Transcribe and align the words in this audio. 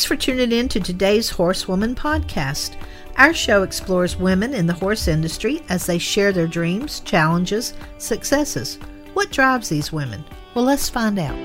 Thanks 0.00 0.08
for 0.08 0.16
tuning 0.16 0.50
in 0.50 0.66
to 0.70 0.80
today's 0.80 1.28
Horsewoman 1.28 1.94
podcast. 1.94 2.74
Our 3.18 3.34
show 3.34 3.64
explores 3.64 4.16
women 4.16 4.54
in 4.54 4.66
the 4.66 4.72
horse 4.72 5.08
industry 5.08 5.60
as 5.68 5.84
they 5.84 5.98
share 5.98 6.32
their 6.32 6.46
dreams, 6.46 7.00
challenges, 7.00 7.74
successes. 7.98 8.78
What 9.12 9.30
drives 9.30 9.68
these 9.68 9.92
women? 9.92 10.24
Well, 10.54 10.64
let's 10.64 10.88
find 10.88 11.18
out. 11.18 11.36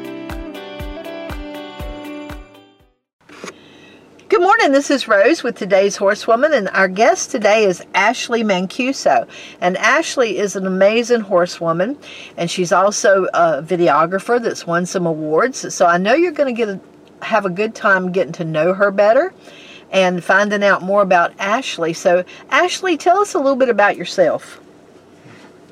Good 4.30 4.42
morning. 4.42 4.72
This 4.72 4.90
is 4.90 5.10
Rose 5.10 5.44
with 5.44 5.58
today's 5.58 5.98
Horsewoman, 5.98 6.54
and 6.54 6.70
our 6.70 6.88
guest 6.88 7.32
today 7.32 7.66
is 7.66 7.86
Ashley 7.94 8.42
Mancuso. 8.42 9.28
And 9.60 9.76
Ashley 9.76 10.38
is 10.38 10.56
an 10.56 10.66
amazing 10.66 11.22
horsewoman, 11.22 11.98
and 12.38 12.50
she's 12.50 12.72
also 12.72 13.26
a 13.34 13.62
videographer 13.62 14.42
that's 14.42 14.66
won 14.66 14.86
some 14.86 15.06
awards. 15.06 15.74
So 15.76 15.86
I 15.86 15.98
know 15.98 16.14
you're 16.14 16.32
going 16.32 16.56
to 16.56 16.58
get 16.58 16.70
a, 16.70 16.80
have 17.26 17.46
a 17.46 17.50
good 17.50 17.76
time 17.76 18.12
getting 18.12 18.34
to 18.34 18.46
know 18.46 18.74
her 18.74 18.92
better 18.92 19.34
and 19.92 20.24
finding 20.24 20.64
out 20.64 20.82
more 20.82 21.02
about 21.02 21.34
Ashley. 21.40 21.94
So, 21.94 22.24
Ashley, 22.50 22.98
tell 22.98 23.20
us 23.20 23.34
a 23.34 23.38
little 23.38 23.56
bit 23.56 23.70
about 23.70 23.98
yourself. 23.98 24.60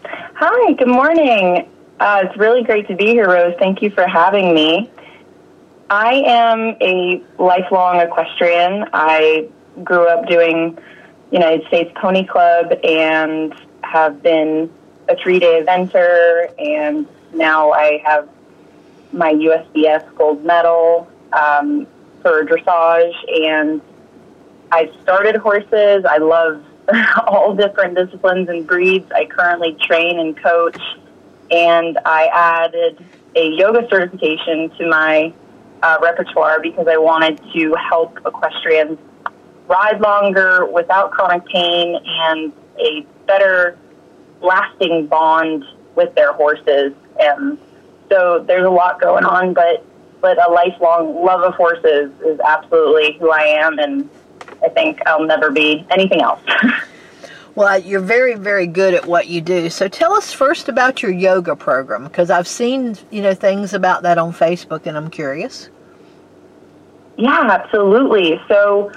Hi, 0.06 0.74
good 0.74 0.88
morning. 0.88 1.68
Uh, 2.00 2.24
it's 2.26 2.38
really 2.38 2.64
great 2.64 2.88
to 2.88 2.96
be 2.96 3.08
here, 3.08 3.28
Rose. 3.28 3.56
Thank 3.60 3.82
you 3.82 3.90
for 3.90 4.08
having 4.08 4.54
me. 4.54 4.90
I 5.90 6.24
am 6.26 6.76
a 6.82 7.24
lifelong 7.38 8.00
equestrian. 8.00 8.86
I 8.94 9.48
grew 9.84 10.08
up 10.08 10.28
doing 10.28 10.78
United 11.32 11.68
States 11.68 11.92
Pony 11.96 12.26
Club 12.26 12.74
and 12.84 13.54
have 13.84 14.24
been 14.24 14.72
a 15.08 15.16
three 15.16 15.40
day 15.40 15.64
eventer, 15.64 16.52
and 16.60 17.08
now 17.34 17.72
I 17.72 18.02
have 18.06 18.28
my 19.12 19.34
USDF 19.34 20.16
gold 20.16 20.44
medal 20.44 21.08
um, 21.34 21.88
for 22.22 22.44
dressage. 22.46 23.14
And 23.46 23.82
I 24.72 24.92
started 25.02 25.36
horses. 25.36 26.06
I 26.06 26.18
love 26.18 26.64
all 27.28 27.56
different 27.56 27.96
disciplines 27.96 28.50
and 28.50 28.66
breeds. 28.66 29.12
I 29.12 29.26
currently 29.26 29.76
train 29.82 30.20
and 30.20 30.38
coach, 30.42 30.80
and 31.52 31.98
I 32.06 32.30
added 32.34 33.04
a 33.36 33.50
yoga 33.50 33.88
certification 33.90 34.70
to 34.78 34.88
my 34.88 35.34
uh, 35.82 35.98
repertoire 36.02 36.62
because 36.62 36.88
I 36.88 36.98
wanted 36.98 37.42
to 37.54 37.76
help 37.76 38.18
equestrians 38.26 38.98
ride 39.68 40.00
longer 40.02 40.66
without 40.66 41.12
chronic 41.12 41.46
pain 41.48 41.98
and 42.04 42.54
a 42.80 43.06
better 43.28 43.78
lasting 44.42 45.08
bond 45.08 45.64
with 45.96 46.14
their 46.16 46.34
horses. 46.34 46.94
And 47.20 47.58
so 48.10 48.44
there's 48.46 48.66
a 48.66 48.70
lot 48.70 49.00
going 49.00 49.24
on, 49.24 49.54
but 49.54 49.86
but 50.24 50.38
a 50.42 50.50
lifelong 50.50 51.24
love 51.24 51.42
of 51.42 51.54
horses 51.54 52.10
is 52.26 52.40
absolutely 52.40 53.18
who 53.20 53.30
I 53.30 53.42
am, 53.42 53.78
and 53.78 54.10
I 54.64 54.70
think 54.70 55.02
I'll 55.06 55.26
never 55.26 55.52
be 55.52 55.86
anything 55.92 56.22
else. 56.22 56.42
Well, 57.56 57.78
you're 57.78 58.00
very, 58.00 58.34
very 58.34 58.66
good 58.66 58.96
at 58.96 59.06
what 59.06 59.28
you 59.28 59.40
do. 59.40 59.70
So 59.70 59.88
tell 59.88 60.14
us 60.14 60.34
first 60.34 60.70
about 60.70 61.04
your 61.04 61.12
yoga 61.12 61.56
program 61.56 62.06
because 62.06 62.32
I've 62.32 62.48
seen, 62.48 62.98
you 63.12 63.22
know, 63.22 63.36
things 63.36 63.76
about 63.76 64.02
that 64.02 64.18
on 64.18 64.34
Facebook 64.34 64.88
and 64.88 64.98
I'm 64.98 65.12
curious. 65.12 65.70
Yeah, 67.16 67.42
absolutely. 67.52 68.42
So 68.48 68.92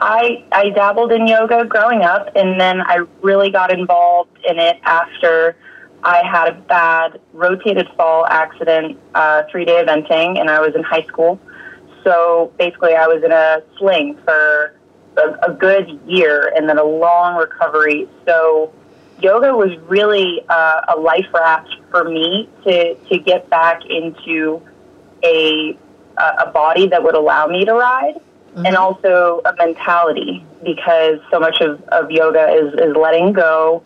I 0.00 0.42
I 0.50 0.70
dabbled 0.70 1.12
in 1.12 1.28
yoga 1.28 1.64
growing 1.64 2.02
up 2.02 2.34
and 2.34 2.60
then 2.60 2.80
I 2.80 3.06
really 3.22 3.48
got 3.48 3.72
involved 3.72 4.36
in 4.44 4.58
it 4.58 4.80
after 4.82 5.54
I 6.02 6.22
had 6.24 6.48
a 6.48 6.60
bad 6.62 7.20
rotated 7.32 7.88
fall 7.96 8.26
accident, 8.26 8.98
uh, 9.14 9.42
three 9.50 9.64
day 9.64 9.84
eventing, 9.84 10.40
and 10.40 10.50
I 10.50 10.60
was 10.60 10.74
in 10.74 10.82
high 10.82 11.04
school. 11.04 11.38
So 12.04 12.52
basically, 12.58 12.94
I 12.94 13.06
was 13.06 13.22
in 13.22 13.32
a 13.32 13.62
sling 13.78 14.16
for 14.24 14.74
a, 15.16 15.50
a 15.50 15.52
good 15.52 16.00
year 16.06 16.52
and 16.56 16.68
then 16.68 16.78
a 16.78 16.84
long 16.84 17.36
recovery. 17.36 18.08
So 18.24 18.72
yoga 19.20 19.54
was 19.54 19.76
really 19.88 20.42
uh, 20.48 20.94
a 20.96 20.98
life 20.98 21.26
raft 21.34 21.74
for 21.90 22.04
me 22.04 22.48
to, 22.64 22.94
to 22.94 23.18
get 23.18 23.48
back 23.50 23.84
into 23.86 24.62
a, 25.22 25.76
a 26.16 26.50
body 26.50 26.88
that 26.88 27.02
would 27.02 27.14
allow 27.14 27.46
me 27.46 27.64
to 27.64 27.74
ride 27.74 28.14
mm-hmm. 28.14 28.66
and 28.66 28.76
also 28.76 29.42
a 29.44 29.54
mentality 29.58 30.44
because 30.64 31.18
so 31.30 31.38
much 31.38 31.60
of, 31.60 31.82
of 31.88 32.10
yoga 32.10 32.48
is, 32.48 32.72
is 32.74 32.96
letting 32.96 33.32
go 33.32 33.82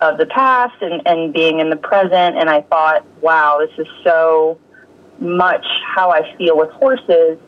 of 0.00 0.18
the 0.18 0.26
past 0.26 0.80
and, 0.82 1.02
and 1.06 1.32
being 1.32 1.60
in 1.60 1.70
the 1.70 1.76
present. 1.76 2.36
And 2.36 2.50
I 2.50 2.62
thought, 2.62 3.04
wow, 3.20 3.58
this 3.58 3.86
is 3.86 3.92
so 4.04 4.58
much 5.18 5.64
how 5.84 6.10
I 6.10 6.36
feel 6.36 6.56
with 6.56 6.70
horses, 6.72 7.38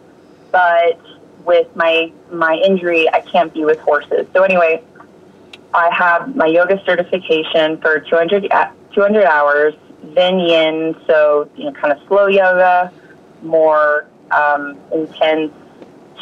but 0.50 1.00
with 1.44 1.75
my 1.76 2.12
my 2.31 2.54
injury, 2.54 3.08
I 3.12 3.20
can't 3.20 3.53
be 3.53 3.64
with 3.64 3.78
horses. 3.81 4.26
So 4.32 4.42
anyway, 4.42 4.82
I 5.75 5.94
have 5.94 6.34
my 6.34 6.47
yoga 6.47 6.82
certification 6.84 7.78
for 7.78 8.00
200, 8.00 8.50
200 8.94 9.25
hours, 9.25 9.75
then 10.14 10.38
yin, 10.38 10.97
so 11.06 11.48
you 11.56 11.64
know, 11.64 11.72
kind 11.72 11.92
of 11.92 12.06
slow 12.08 12.26
yoga, 12.26 12.92
more 13.42 14.06
um, 14.31 14.78
intense 14.92 15.53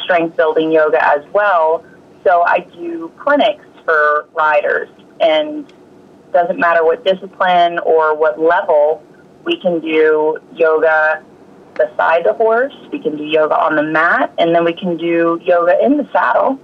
strength 0.03 0.37
building 0.37 0.73
yoga 0.73 1.05
as 1.05 1.25
well. 1.33 1.85
So 2.25 2.43
I 2.43 2.61
do 2.61 3.13
clinics 3.19 3.65
for 3.85 4.29
riders, 4.35 4.89
and 5.21 5.73
doesn't 6.37 6.61
matter 6.61 6.85
what 6.85 7.03
discipline 7.03 7.79
or 7.79 8.15
what 8.15 8.39
level, 8.39 9.03
we 9.45 9.59
can 9.59 9.81
do 9.81 10.37
yoga 10.53 11.25
beside 11.75 12.27
the 12.27 12.35
horse. 12.35 12.75
We 12.93 12.99
can 12.99 13.17
do 13.17 13.25
yoga 13.25 13.57
on 13.59 13.75
the 13.75 13.83
mat, 13.83 14.35
and 14.39 14.55
then 14.55 14.63
we 14.63 14.75
can 14.75 14.99
do 14.99 15.41
yoga 15.43 15.83
in 15.83 15.97
the 15.97 16.07
saddle. 16.13 16.61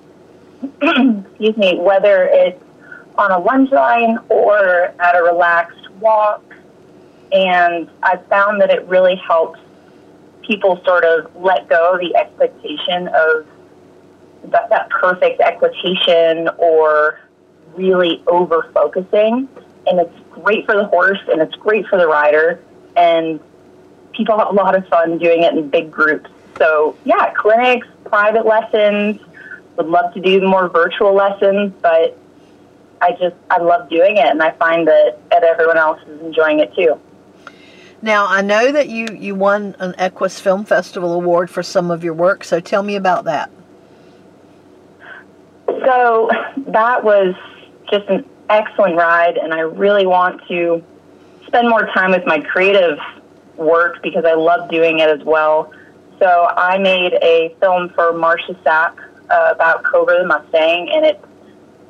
Excuse 0.83 1.57
me, 1.57 1.79
whether 1.79 2.25
it's 2.25 2.63
on 3.17 3.31
a 3.31 3.39
lunge 3.39 3.71
line 3.71 4.19
or 4.29 4.93
at 5.01 5.17
a 5.17 5.23
relaxed 5.23 5.91
walk. 6.01 6.43
And 7.33 7.89
I've 8.03 8.27
found 8.27 8.61
that 8.61 8.69
it 8.69 8.85
really 8.87 9.17
helps 9.17 9.59
people 10.47 10.83
sort 10.85 11.05
of 11.05 11.35
let 11.35 11.67
go 11.67 11.95
of 11.95 12.01
the 12.01 12.15
expectation 12.15 13.09
of 13.09 13.47
that, 14.51 14.69
that 14.69 14.91
perfect 14.91 15.41
equitation 15.41 16.51
or 16.59 17.21
really 17.75 18.23
over 18.27 18.71
focusing. 18.75 19.49
And 19.87 20.01
it's 20.01 20.15
great 20.31 20.67
for 20.67 20.77
the 20.77 20.85
horse 20.85 21.21
and 21.29 21.41
it's 21.41 21.55
great 21.57 21.87
for 21.87 21.99
the 21.99 22.07
rider. 22.07 22.61
And 22.97 23.41
people 24.13 24.39
have 24.39 24.49
a 24.49 24.53
lot 24.53 24.77
of 24.77 24.87
fun 24.89 25.19
doing 25.19 25.43
it 25.43 25.55
in 25.55 25.69
big 25.69 25.91
groups. 25.91 26.31
So, 26.59 26.97
yeah, 27.05 27.33
clinics, 27.33 27.87
private 28.05 28.47
lessons, 28.47 29.21
would 29.77 29.87
love 29.87 30.13
to 30.15 30.21
do 30.21 30.41
more 30.43 30.69
virtual 30.69 31.15
lessons, 31.15 31.73
but 31.81 32.19
I 33.01 33.13
just, 33.13 33.35
I 33.51 33.59
love 33.59 33.89
doing 33.89 34.17
it, 34.17 34.27
and 34.27 34.43
I 34.43 34.53
find 34.53 34.87
that, 34.87 35.19
that 35.31 35.43
everyone 35.43 35.79
else 35.79 36.01
is 36.07 36.21
enjoying 36.21 36.61
it 36.61 36.75
too. 36.75 37.01
Now, 38.03 38.27
I 38.27 38.43
know 38.43 38.73
that 38.73 38.89
you, 38.89 39.07
you 39.13 39.35
won 39.35 39.77
an 39.79 39.95
Equus 39.97 40.41
Film 40.41 40.65
Festival 40.65 41.15
award 41.15 41.51
for 41.51 41.63
some 41.63 41.91
of 41.91 42.05
your 42.05 42.15
work, 42.15 42.45
so 42.45 42.61
tell 42.61 42.83
me 42.83 42.97
about 42.97 43.25
that. 43.25 43.51
So, 45.67 46.31
that 46.69 47.03
was 47.03 47.35
just 47.93 48.09
an 48.09 48.25
excellent 48.49 48.97
ride, 48.97 49.37
and 49.37 49.53
I 49.53 49.61
really 49.61 50.07
want 50.07 50.41
to 50.49 50.83
spend 51.47 51.69
more 51.69 51.87
time 51.89 52.11
with 52.11 52.25
my 52.27 52.41
creative 52.41 52.99
work 53.57 54.03
because 54.03 54.25
I 54.25 54.33
love 54.33 54.71
doing 54.71 55.01
it 55.01 55.11
as 55.11 55.23
well. 55.25 55.71
So 56.19 56.49
I 56.57 56.79
made 56.79 57.13
a 57.23 57.55
film 57.61 57.91
for 57.91 58.13
Marsha 58.13 58.57
Sapp 58.63 58.99
uh, 59.29 59.53
about 59.55 59.85
Cobra 59.85 60.19
the 60.19 60.27
Mustang, 60.27 60.91
and 60.91 61.05
it's 61.05 61.25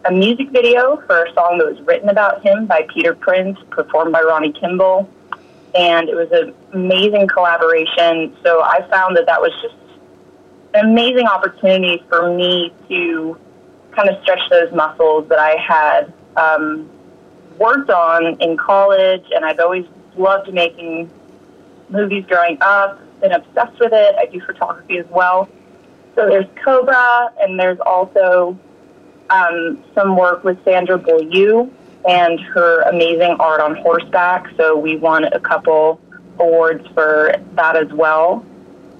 a 0.05 0.11
music 0.11 0.50
video 0.50 0.97
for 1.06 1.25
a 1.25 1.32
song 1.35 1.59
that 1.59 1.67
was 1.67 1.81
written 1.82 2.09
about 2.09 2.43
him 2.43 2.67
by 2.67 2.85
Peter 2.93 3.15
Prince, 3.15 3.59
performed 3.71 4.12
by 4.12 4.23
Ronnie 4.23 4.53
Kimball, 4.53 5.09
and 5.76 6.09
it 6.09 6.17
was 6.17 6.29
an 6.32 6.53
amazing 6.73 7.29
collaboration. 7.29 8.37
So 8.43 8.62
I 8.62 8.85
found 8.91 9.17
that 9.17 9.26
that 9.26 9.41
was 9.41 9.53
just 9.62 9.76
an 10.75 10.87
amazing 10.87 11.29
opportunity 11.29 12.03
for 12.09 12.35
me 12.35 12.73
to 12.88 13.38
kind 13.94 14.09
of 14.09 14.21
stretch 14.23 14.41
those 14.50 14.73
muscles 14.73 15.29
that 15.29 15.39
I 15.39 15.56
had 15.56 16.12
um, 16.37 16.89
worked 17.59 17.91
on 17.91 18.41
in 18.41 18.56
college, 18.56 19.25
and 19.35 19.44
I've 19.44 19.61
always 19.61 19.87
loved 20.17 20.53
making 20.53 21.11
movies 21.89 22.25
growing 22.27 22.59
up, 22.61 23.00
been 23.21 23.33
obsessed 23.33 23.79
with 23.79 23.93
it. 23.93 24.15
I 24.19 24.27
do 24.27 24.41
photography 24.41 24.99
as 24.99 25.06
well. 25.11 25.49
So 26.15 26.29
there's 26.29 26.47
Cobra, 26.62 27.33
and 27.41 27.59
there's 27.59 27.81
also 27.81 28.59
um, 29.31 29.83
some 29.95 30.17
work 30.17 30.45
with 30.45 30.62
Sandra 30.65 30.99
Beaulieu 30.99 31.71
and 32.09 32.41
her 32.41 32.83
amazing 32.83 33.37
art 33.38 33.61
on 33.61 33.77
horseback. 33.77 34.49
So 34.56 34.77
we 34.77 34.97
won 34.97 35.25
a 35.25 35.41
couple 35.41 36.00
awards 36.38 36.87
for 36.95 37.35
that 37.55 37.77
as 37.77 37.91
well. 37.93 38.45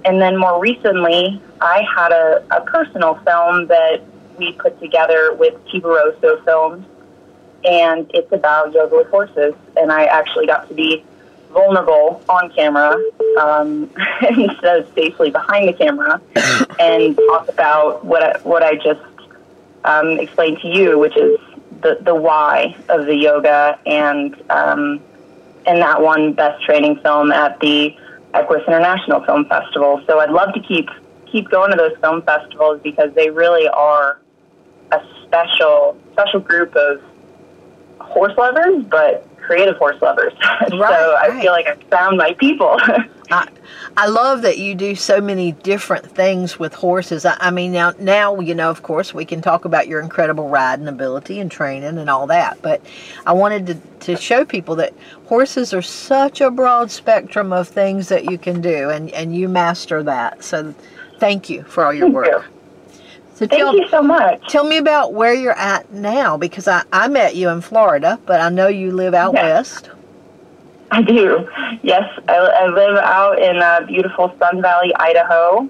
And 0.05 0.21
then 0.21 0.37
more 0.37 0.61
recently, 0.61 1.43
I 1.61 1.85
had 1.95 2.13
a, 2.13 2.45
a 2.51 2.61
personal 2.63 3.15
film 3.25 3.67
that 3.69 4.03
we 4.37 4.53
put 4.53 4.79
together 4.81 5.35
with 5.35 5.55
Tiburoso 5.67 6.45
Films, 6.45 6.87
and 7.65 8.11
it's 8.15 8.33
about 8.33 8.73
yoga 8.73 8.97
with 8.97 9.09
horses. 9.09 9.55
And 9.77 9.93
I 9.93 10.05
actually 10.05 10.47
got 10.47 10.69
to 10.69 10.75
be 10.75 11.05
vulnerable 11.53 12.23
on 12.29 12.51
camera 12.51 12.97
um, 13.41 13.91
instead 14.31 14.81
of 14.81 14.95
safely 14.95 15.31
behind 15.31 15.69
the 15.69 15.73
camera 15.73 16.21
and 16.81 17.17
talk 17.17 17.49
about 17.49 18.05
what 18.05 18.23
I, 18.23 18.39
what 18.41 18.63
I 18.63 18.77
just 18.77 19.01
um, 19.85 20.19
explained 20.19 20.59
to 20.63 20.69
you, 20.69 20.99
which 20.99 21.17
is 21.17 21.39
the, 21.83 21.99
the 22.01 22.15
why 22.15 22.77
of 22.89 23.07
the 23.07 23.15
yoga 23.15 23.79
and 23.87 24.35
um, 24.51 25.01
and 25.67 25.81
that 25.81 26.01
one 26.01 26.33
best 26.33 26.65
training 26.65 26.97
film 26.97 27.31
at 27.31 27.59
the 27.61 27.97
Equus 28.35 28.63
International 28.67 29.23
Film 29.25 29.45
Festival. 29.47 30.03
So 30.07 30.19
I'd 30.19 30.31
love 30.31 30.55
to 30.55 30.61
keep 30.61 30.89
keep 31.27 31.49
going 31.51 31.71
to 31.71 31.77
those 31.77 31.97
film 32.01 32.23
festivals 32.23 32.81
because 32.83 33.13
they 33.15 33.31
really 33.31 33.69
are 33.69 34.21
special 35.33 35.97
special 36.13 36.41
group 36.41 36.77
of 36.77 37.01
horse 37.99 38.37
lovers, 38.37 38.85
but 38.85 39.27
creative 39.39 39.77
horse 39.77 40.01
lovers. 40.03 40.35
Right, 40.43 40.69
so 40.71 40.77
I 40.77 41.29
right. 41.29 41.43
feel 41.43 41.53
like 41.53 41.67
I 41.67 41.75
found 41.91 42.19
my 42.19 42.35
people. 42.35 42.77
I, 43.31 43.49
I 43.97 44.09
love 44.09 44.43
that 44.43 44.59
you 44.59 44.75
do 44.75 44.95
so 44.95 45.23
many 45.23 45.53
different 45.53 46.05
things 46.05 46.59
with 46.59 46.75
horses. 46.75 47.25
I, 47.25 47.37
I, 47.41 47.51
mean, 47.51 47.73
now, 47.73 47.95
now, 47.99 48.41
you 48.41 48.55
know, 48.55 48.69
of 48.69 48.83
course, 48.83 49.15
we 49.15 49.25
can 49.25 49.41
talk 49.41 49.65
about 49.65 49.89
your 49.89 50.01
incredible 50.01 50.51
riding 50.51 50.87
ability 50.87 51.41
and 51.41 51.51
training 51.51 51.97
and 51.97 52.11
all 52.11 52.27
that, 52.27 52.61
but 52.61 52.85
I 53.25 53.33
wanted 53.33 53.67
to, 53.69 53.75
to 54.07 54.17
show 54.17 54.45
people 54.45 54.77
that 54.77 54.93
horses 55.25 55.73
are 55.73 55.83
such 55.83 56.43
a 56.43 56.51
broad 56.51 56.91
spectrum 56.91 57.55
of 57.55 57.69
things 57.69 58.09
that 58.09 58.31
you 58.31 58.37
can 58.37 58.61
do, 58.61 58.91
and, 58.91 59.11
and 59.13 59.35
you 59.35 59.49
master 59.49 60.03
that. 60.03 60.45
So 60.45 60.75
thank 61.19 61.49
you 61.49 61.63
for 61.63 61.87
all 61.87 61.95
your 61.95 62.07
thank 62.09 62.15
work. 62.15 62.27
You. 62.27 62.62
So 63.35 63.47
Thank 63.47 63.63
tell, 63.63 63.77
you 63.77 63.89
so 63.89 64.03
much. 64.03 64.47
Tell 64.49 64.65
me 64.65 64.77
about 64.77 65.15
where 65.15 65.33
you're 65.33 65.59
at 65.59 65.91
now 65.91 66.37
because 66.37 66.69
I, 66.69 66.83
I 66.93 67.09
met 67.09 67.35
you 67.35 67.49
in 67.49 67.61
Florida, 67.61 68.21
but 68.27 68.41
I 68.41 68.51
know 68.51 68.69
you 68.69 68.93
live 68.93 69.15
out 69.15 69.33
yes. 69.35 69.83
west. 69.83 69.91
I 70.91 71.01
do. 71.01 71.49
Yes, 71.83 72.05
I, 72.29 72.35
I 72.35 72.67
live 72.67 72.99
out 72.99 73.41
in 73.41 73.57
uh, 73.57 73.87
beautiful 73.87 74.35
Sun 74.39 74.61
Valley, 74.61 74.95
Idaho, 74.97 75.69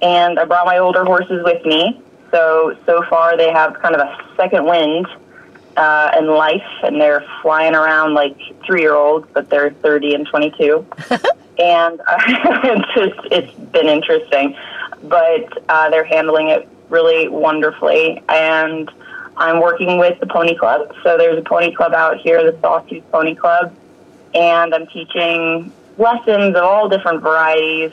and 0.00 0.38
I 0.38 0.44
brought 0.44 0.64
my 0.64 0.78
older 0.78 1.04
horses 1.04 1.42
with 1.44 1.64
me. 1.66 2.00
So, 2.30 2.78
so 2.86 3.02
far 3.10 3.36
they 3.36 3.50
have 3.50 3.74
kind 3.80 3.96
of 3.96 4.00
a 4.00 4.28
second 4.36 4.64
wind 4.64 5.08
uh, 5.76 6.12
in 6.16 6.28
life, 6.28 6.62
and 6.84 7.00
they're 7.00 7.26
flying 7.42 7.74
around 7.74 8.14
like 8.14 8.36
three 8.64 8.82
year 8.82 8.94
olds, 8.94 9.26
but 9.32 9.50
they're 9.50 9.72
30 9.72 10.14
and 10.14 10.26
22. 10.28 10.86
and 11.58 12.00
uh, 12.00 12.18
it's 12.64 12.94
just, 12.94 13.32
it's 13.32 13.52
been 13.72 13.88
interesting. 13.88 14.56
But 15.02 15.64
uh, 15.68 15.90
they're 15.90 16.04
handling 16.04 16.48
it 16.48 16.68
really 16.90 17.28
wonderfully. 17.28 18.22
And 18.28 18.90
I'm 19.36 19.60
working 19.60 19.98
with 19.98 20.18
the 20.20 20.26
Pony 20.26 20.56
Club. 20.56 20.94
So 21.02 21.16
there's 21.16 21.38
a 21.38 21.42
Pony 21.42 21.74
Club 21.74 21.94
out 21.94 22.18
here, 22.18 22.42
the 22.42 22.58
Sawtooth 22.60 23.04
Pony 23.10 23.34
Club. 23.34 23.74
And 24.34 24.74
I'm 24.74 24.86
teaching 24.88 25.72
lessons 25.96 26.56
of 26.56 26.62
all 26.62 26.88
different 26.88 27.22
varieties. 27.22 27.92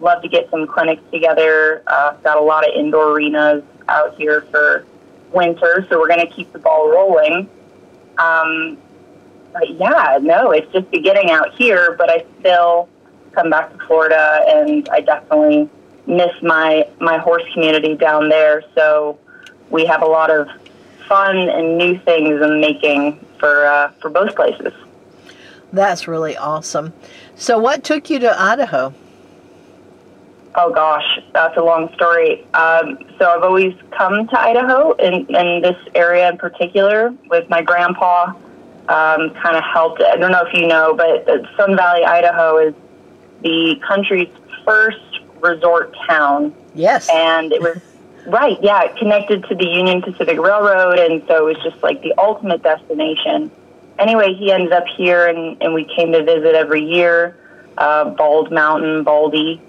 Love 0.00 0.22
to 0.22 0.28
get 0.28 0.50
some 0.50 0.66
clinics 0.66 1.02
together. 1.12 1.82
Uh, 1.86 2.14
got 2.24 2.36
a 2.36 2.40
lot 2.40 2.68
of 2.68 2.74
indoor 2.74 3.12
arenas 3.12 3.62
out 3.88 4.16
here 4.16 4.42
for 4.50 4.84
winter, 5.32 5.86
so 5.88 5.98
we're 5.98 6.08
going 6.08 6.26
to 6.26 6.32
keep 6.32 6.52
the 6.52 6.58
ball 6.58 6.90
rolling. 6.90 7.48
Um, 8.18 8.76
but 9.52 9.70
yeah, 9.70 10.18
no, 10.20 10.50
it's 10.50 10.70
just 10.72 10.90
beginning 10.90 11.30
out 11.30 11.54
here, 11.54 11.94
but 11.96 12.10
I 12.10 12.24
still 12.40 12.88
come 13.32 13.50
back 13.50 13.72
to 13.72 13.86
Florida 13.86 14.44
and 14.46 14.88
I 14.90 15.00
definitely 15.00 15.68
miss 16.06 16.32
my 16.42 16.88
my 17.00 17.18
horse 17.18 17.44
community 17.52 17.94
down 17.94 18.28
there. 18.28 18.62
So 18.74 19.18
we 19.70 19.86
have 19.86 20.02
a 20.02 20.06
lot 20.06 20.30
of 20.30 20.48
fun 21.08 21.36
and 21.36 21.78
new 21.78 21.98
things 22.00 22.40
in 22.40 22.60
making 22.60 23.24
for 23.38 23.66
uh, 23.66 23.92
for 24.00 24.10
both 24.10 24.34
places. 24.34 24.72
That's 25.72 26.06
really 26.06 26.36
awesome. 26.36 26.92
So, 27.34 27.58
what 27.58 27.82
took 27.82 28.10
you 28.10 28.18
to 28.20 28.40
Idaho? 28.40 28.94
Oh 30.54 30.70
gosh, 30.70 31.18
that's 31.32 31.56
a 31.56 31.62
long 31.62 31.92
story. 31.94 32.44
Um, 32.52 32.98
so 33.18 33.30
I've 33.30 33.42
always 33.42 33.74
come 33.96 34.28
to 34.28 34.40
Idaho 34.40 34.92
in, 34.92 35.26
in 35.34 35.62
this 35.62 35.76
area 35.94 36.28
in 36.28 36.36
particular 36.36 37.14
with 37.30 37.48
my 37.48 37.62
grandpa. 37.62 38.34
Um, 38.88 39.30
kind 39.30 39.56
of 39.56 39.62
helped. 39.64 40.02
I 40.02 40.16
don't 40.16 40.32
know 40.32 40.44
if 40.44 40.52
you 40.52 40.66
know, 40.66 40.92
but 40.94 41.24
Sun 41.56 41.76
Valley, 41.76 42.04
Idaho, 42.04 42.58
is 42.58 42.74
the 43.42 43.80
country's 43.86 44.28
first 44.64 45.11
resort 45.42 45.94
town. 46.08 46.54
Yes. 46.74 47.08
And 47.12 47.52
it 47.52 47.60
was 47.60 47.80
right, 48.26 48.58
yeah, 48.62 48.86
connected 48.98 49.44
to 49.48 49.54
the 49.54 49.66
Union 49.66 50.00
Pacific 50.00 50.38
Railroad, 50.38 50.98
and 50.98 51.22
so 51.26 51.48
it 51.48 51.56
was 51.56 51.64
just 51.64 51.82
like 51.82 52.00
the 52.02 52.14
ultimate 52.18 52.62
destination. 52.62 53.50
Anyway, 53.98 54.34
he 54.34 54.50
ended 54.50 54.72
up 54.72 54.86
here, 54.96 55.26
and, 55.26 55.60
and 55.60 55.74
we 55.74 55.84
came 55.84 56.12
to 56.12 56.24
visit 56.24 56.54
every 56.54 56.82
year. 56.84 57.36
Uh, 57.76 58.10
Bald 58.10 58.50
Mountain, 58.50 59.04
Baldy 59.04 59.60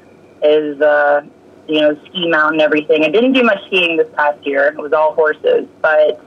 is, 0.42 0.80
uh, 0.82 1.22
you 1.68 1.82
know, 1.82 1.98
ski 2.06 2.30
mountain, 2.30 2.62
everything. 2.62 3.04
I 3.04 3.10
didn't 3.10 3.34
do 3.34 3.44
much 3.44 3.66
skiing 3.68 3.98
this 3.98 4.10
past 4.16 4.46
year. 4.46 4.68
It 4.68 4.78
was 4.78 4.94
all 4.94 5.14
horses, 5.14 5.68
but 5.82 6.22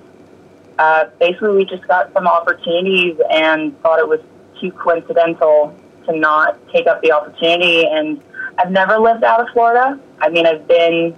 uh, 0.79 1.07
basically 1.19 1.57
we 1.57 1.65
just 1.65 1.87
got 1.87 2.13
some 2.13 2.27
opportunities 2.27 3.19
and 3.31 3.79
thought 3.83 3.99
it 3.99 4.09
was 4.09 4.21
too 4.61 4.71
coincidental 4.73 5.75
to 6.07 6.17
not 6.17 6.59
take 6.71 6.87
up 6.87 7.03
the 7.03 7.13
opportunity 7.13 7.87
and 7.87 8.23
I've 8.59 8.71
never 8.71 8.99
lived 8.99 9.25
out 9.25 9.41
of 9.41 9.49
Florida. 9.51 9.99
I 10.21 10.29
mean, 10.29 10.47
I've 10.47 10.67
been, 10.67 11.15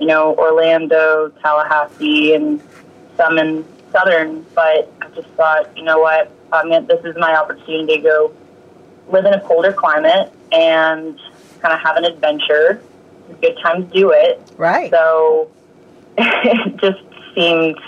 you 0.00 0.06
know, 0.06 0.34
Orlando, 0.36 1.30
Tallahassee, 1.42 2.34
and 2.34 2.62
some 3.16 3.38
in 3.38 3.64
Southern, 3.92 4.44
but 4.54 4.92
I 5.02 5.08
just 5.14 5.28
thought, 5.30 5.76
you 5.76 5.84
know 5.84 5.98
what, 5.98 6.30
I 6.52 6.64
mean, 6.64 6.86
this 6.86 7.04
is 7.04 7.16
my 7.16 7.34
opportunity 7.36 7.96
to 7.96 8.02
go 8.02 8.34
live 9.08 9.24
in 9.24 9.34
a 9.34 9.40
colder 9.40 9.72
climate 9.72 10.32
and 10.52 11.18
kind 11.60 11.74
of 11.74 11.80
have 11.80 11.96
an 11.96 12.04
adventure. 12.04 12.80
It's 13.28 13.38
a 13.38 13.40
good 13.40 13.58
time 13.62 13.88
to 13.88 13.94
do 13.94 14.10
it. 14.12 14.40
Right. 14.56 14.90
So 14.90 15.50
it 16.16 16.76
just 16.80 17.00
seemed 17.34 17.78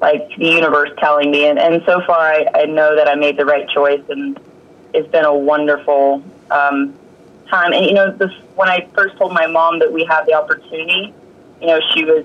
like 0.00 0.28
the 0.36 0.46
universe 0.46 0.90
telling 0.98 1.30
me. 1.30 1.46
And, 1.46 1.58
and 1.58 1.82
so 1.86 2.00
far, 2.06 2.18
I, 2.18 2.46
I 2.54 2.64
know 2.64 2.96
that 2.96 3.08
I 3.08 3.14
made 3.14 3.36
the 3.36 3.44
right 3.44 3.68
choice, 3.68 4.02
and 4.08 4.38
it's 4.94 5.08
been 5.10 5.24
a 5.24 5.34
wonderful 5.34 6.22
um, 6.50 6.94
time. 7.52 7.72
And 7.72 7.84
you 7.84 7.92
know, 7.92 8.10
this, 8.10 8.32
when 8.56 8.68
I 8.68 8.88
first 8.94 9.16
told 9.18 9.32
my 9.32 9.46
mom 9.46 9.78
that 9.80 9.92
we 9.92 10.04
had 10.04 10.24
the 10.24 10.34
opportunity, 10.34 11.14
you 11.60 11.66
know, 11.66 11.80
she 11.94 12.04
was 12.04 12.24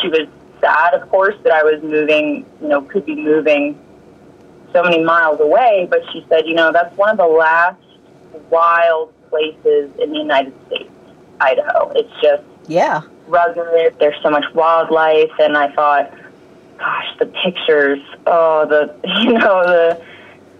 she 0.00 0.08
was 0.08 0.28
sad, 0.60 0.94
of 0.94 1.08
course, 1.10 1.34
that 1.42 1.52
I 1.52 1.62
was 1.62 1.82
moving. 1.82 2.46
You 2.62 2.68
know, 2.68 2.82
could 2.82 3.04
be 3.04 3.16
moving 3.16 3.78
so 4.72 4.82
many 4.82 5.02
miles 5.02 5.40
away. 5.40 5.86
But 5.90 6.00
she 6.12 6.24
said, 6.28 6.46
you 6.46 6.54
know, 6.54 6.72
that's 6.72 6.96
one 6.96 7.10
of 7.10 7.16
the 7.16 7.26
last 7.26 7.80
wild 8.50 9.12
places 9.28 9.90
in 10.00 10.12
the 10.12 10.18
United 10.18 10.54
States, 10.66 10.90
Idaho. 11.40 11.90
It's 11.94 12.12
just 12.22 12.42
yeah 12.68 13.02
rugged. 13.26 13.98
There's 13.98 14.20
so 14.22 14.30
much 14.30 14.44
wildlife, 14.54 15.32
and 15.40 15.56
I 15.56 15.72
thought, 15.74 16.12
gosh, 16.78 17.18
the 17.18 17.26
pictures. 17.26 18.00
Oh, 18.26 18.66
the 18.66 18.94
you 19.22 19.32
know 19.32 19.66
the 19.66 20.13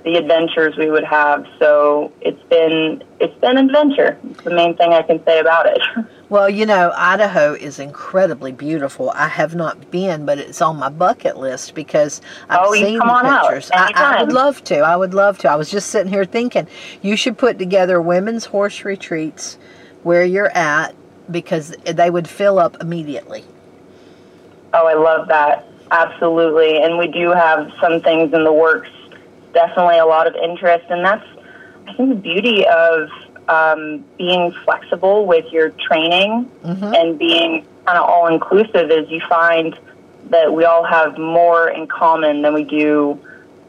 the 0.05 0.17
adventures 0.17 0.77
we 0.77 0.91
would 0.91 1.05
have. 1.05 1.47
So 1.59 2.13
it's 2.21 2.43
been 2.45 3.03
it's 3.21 3.39
been 3.41 3.57
an 3.57 3.67
adventure. 3.67 4.19
It's 4.31 4.43
the 4.43 4.55
main 4.55 4.77
thing 4.77 4.93
I 4.93 5.03
can 5.03 5.25
say 5.25 5.41
about 5.41 5.67
it. 5.67 5.81
Well, 6.31 6.49
you 6.49 6.65
know, 6.65 6.91
Idaho 6.97 7.53
is 7.53 7.79
incredibly 7.79 8.51
beautiful. 8.51 9.11
I 9.11 9.29
have 9.29 9.55
not 9.55 9.91
been, 9.91 10.25
but 10.25 10.39
it's 10.39 10.63
on 10.63 10.79
my 10.79 10.89
bucket 10.89 11.37
list 11.37 11.75
because 11.75 12.23
I've 12.49 12.61
oh, 12.63 12.73
seen 12.73 12.99
come 12.99 13.09
the 13.09 13.15
on 13.15 13.41
pictures. 13.43 13.71
I, 13.73 13.93
I 13.95 14.25
would 14.25 14.33
love 14.33 14.65
to. 14.65 14.79
I 14.79 14.97
would 14.97 15.13
love 15.13 15.39
to. 15.41 15.51
I 15.51 15.55
was 15.55 15.71
just 15.71 15.91
sitting 15.91 16.11
here 16.11 16.25
thinking 16.25 16.67
you 17.03 17.15
should 17.15 17.37
put 17.37 17.59
together 17.59 18.01
women's 18.01 18.47
horse 18.47 18.85
retreats 18.85 19.59
where 20.03 20.25
you're 20.25 20.51
at 20.57 20.97
because 21.31 21.77
they 21.85 22.11
would 22.11 22.27
fill 22.27 22.59
up 22.59 22.79
immediately. 22.81 23.45
Oh, 24.73 24.89
I 24.89 24.95
love 24.95 25.29
that. 25.29 25.69
Absolutely. 25.91 26.83
And 26.83 26.99
we 26.99 27.07
do 27.07 27.31
have 27.31 27.71
some 27.81 28.01
things 28.01 28.33
in 28.33 28.45
the 28.45 28.53
works 28.53 28.89
definitely 29.55 29.99
a 29.99 30.07
lot 30.07 30.27
of 30.27 30.35
interest, 30.35 30.85
and 30.91 31.05
that's 31.05 31.27
I 31.87 31.95
think 31.95 32.11
the 32.11 32.17
beauty 32.17 32.67
of 32.67 33.09
um, 33.49 34.05
being 34.19 34.53
flexible 34.65 35.27
with 35.27 35.51
your 35.53 35.71
training 35.71 36.51
mm-hmm. 36.63 36.95
and 36.95 37.19
being 37.19 37.67
kind 37.87 37.99
of 37.99 38.09
all 38.09 38.27
inclusive 38.27 38.91
is 38.91 39.09
you 39.11 39.21
find 39.29 39.79
that 40.31 40.53
we 40.53 40.65
all 40.65 40.85
have 40.85 41.19
more 41.19 41.69
in 41.69 41.87
common 41.87 42.43
than 42.43 42.55
we 42.55 42.65
do 42.65 43.19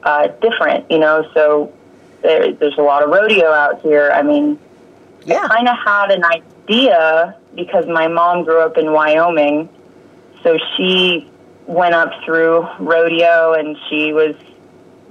uh, 0.03 0.27
different. 0.41 0.89
You 0.89 0.99
know, 0.99 1.29
so 1.33 1.73
there, 2.21 2.53
there's 2.53 2.77
a 2.77 2.81
lot 2.81 3.03
of 3.03 3.09
rodeo 3.09 3.51
out 3.51 3.81
here. 3.81 4.11
I 4.13 4.21
mean, 4.21 4.59
yeah. 5.25 5.43
I 5.43 5.47
kind 5.47 5.67
of 5.67 5.77
had 5.77 6.11
an 6.11 6.23
idea 6.23 7.37
because 7.55 7.85
my 7.87 8.07
mom 8.07 8.43
grew 8.43 8.61
up 8.61 8.77
in 8.77 8.91
Wyoming, 8.91 9.69
so 10.43 10.57
she 10.75 11.29
went 11.67 11.95
up 11.95 12.11
through 12.23 12.67
rodeo 12.79 13.53
and 13.53 13.75
she 13.89 14.13
was 14.13 14.35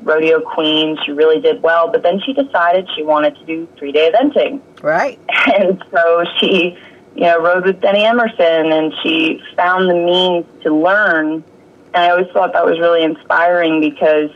rodeo 0.04 0.40
queen. 0.40 0.96
She 1.04 1.12
really 1.12 1.40
did 1.40 1.62
well, 1.62 1.90
but 1.90 2.02
then 2.02 2.20
she 2.20 2.32
decided 2.32 2.88
she 2.94 3.02
wanted 3.02 3.36
to 3.36 3.44
do 3.44 3.66
three 3.76 3.92
day 3.92 4.12
eventing. 4.12 4.60
Right. 4.82 5.18
And 5.58 5.82
so 5.92 6.24
she, 6.40 6.76
you 7.14 7.22
know, 7.22 7.38
rode 7.40 7.64
with 7.66 7.80
Denny 7.80 8.04
Emerson 8.04 8.72
and 8.72 8.92
she 9.02 9.42
found 9.56 9.88
the 9.90 9.94
means 9.94 10.46
to 10.62 10.74
learn. 10.74 11.44
And 11.92 12.02
I 12.04 12.10
always 12.10 12.28
thought 12.32 12.52
that 12.54 12.64
was 12.64 12.78
really 12.80 13.02
inspiring 13.04 13.80
because 13.80 14.30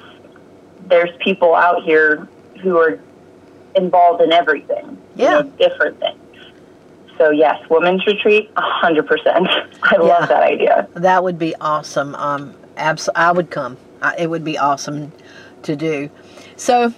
there's 0.86 1.10
people 1.18 1.54
out 1.54 1.82
here 1.82 2.28
who 2.62 2.76
are 2.78 3.00
involved 3.74 4.22
in 4.22 4.32
everything. 4.32 4.98
Yeah. 5.16 5.38
You 5.38 5.44
know, 5.44 5.50
different 5.58 5.98
things. 5.98 6.18
So 7.16 7.30
yes, 7.30 7.58
women's 7.68 8.06
retreat, 8.06 8.50
hundred 8.56 9.06
percent. 9.06 9.48
I 9.82 9.94
Yeah. 9.94 9.98
love 10.00 10.28
that 10.28 10.42
idea. 10.42 10.88
That 10.94 11.24
would 11.24 11.38
be 11.38 11.54
awesome. 11.60 12.14
Um, 12.14 12.54
abs- 12.76 13.08
I 13.14 13.32
would 13.32 13.50
come. 13.50 13.76
I, 14.02 14.14
it 14.18 14.30
would 14.30 14.44
be 14.44 14.56
awesome 14.58 15.10
to 15.64 15.76
do. 15.76 16.10
So, 16.56 16.92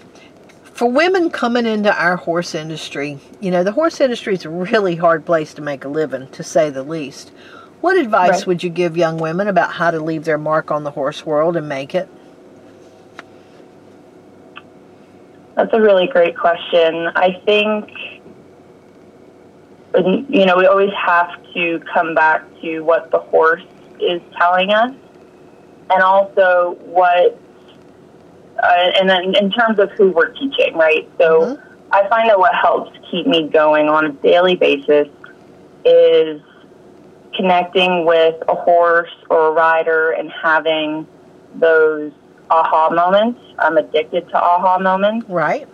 for 0.62 0.90
women 0.90 1.30
coming 1.30 1.66
into 1.66 1.94
our 1.94 2.16
horse 2.16 2.54
industry, 2.54 3.18
you 3.40 3.50
know, 3.50 3.62
the 3.62 3.72
horse 3.72 4.00
industry 4.00 4.34
is 4.34 4.44
a 4.44 4.48
really 4.48 4.96
hard 4.96 5.26
place 5.26 5.52
to 5.54 5.62
make 5.62 5.84
a 5.84 5.88
living, 5.88 6.28
to 6.28 6.42
say 6.42 6.70
the 6.70 6.82
least. 6.82 7.30
What 7.80 7.96
advice 7.96 8.40
Right. 8.40 8.46
would 8.46 8.62
you 8.62 8.70
give 8.70 8.96
young 8.96 9.18
women 9.18 9.48
about 9.48 9.72
how 9.72 9.90
to 9.90 10.00
leave 10.00 10.24
their 10.24 10.38
mark 10.38 10.70
on 10.70 10.84
the 10.84 10.90
horse 10.90 11.24
world 11.24 11.56
and 11.56 11.68
make 11.68 11.94
it? 11.94 12.08
That's 15.54 15.72
a 15.74 15.80
really 15.80 16.06
great 16.06 16.36
question. 16.36 17.08
I 17.14 17.40
think, 17.44 17.90
you 20.30 20.46
know, 20.46 20.56
we 20.56 20.66
always 20.66 20.92
have 20.94 21.30
to 21.54 21.80
come 21.92 22.14
back 22.14 22.44
to 22.62 22.80
what 22.80 23.10
the 23.10 23.18
horse 23.18 23.62
is 24.00 24.22
telling 24.38 24.72
us 24.72 24.92
and 25.90 26.02
also 26.02 26.78
what, 26.84 27.38
uh, 28.62 28.90
and 28.98 29.08
then 29.08 29.34
in 29.36 29.50
terms 29.50 29.78
of 29.78 29.90
who 29.92 30.10
we're 30.10 30.32
teaching, 30.32 30.76
right? 30.76 31.08
So 31.20 31.40
Mhm. 31.40 31.58
I 31.92 32.08
find 32.08 32.28
that 32.28 32.38
what 32.38 32.54
helps 32.54 32.90
keep 33.10 33.26
me 33.26 33.48
going 33.48 33.88
on 33.88 34.06
a 34.06 34.10
daily 34.10 34.56
basis 34.56 35.08
is 35.84 36.40
connecting 37.34 38.04
with 38.04 38.34
a 38.48 38.54
horse 38.54 39.10
or 39.28 39.48
a 39.48 39.50
rider 39.52 40.10
and 40.12 40.30
having 40.30 41.06
those 41.54 42.12
aha 42.50 42.90
moments. 42.90 43.40
I'm 43.58 43.76
addicted 43.76 44.28
to 44.28 44.36
aha 44.36 44.78
moments. 44.78 45.28
Right? 45.28 45.66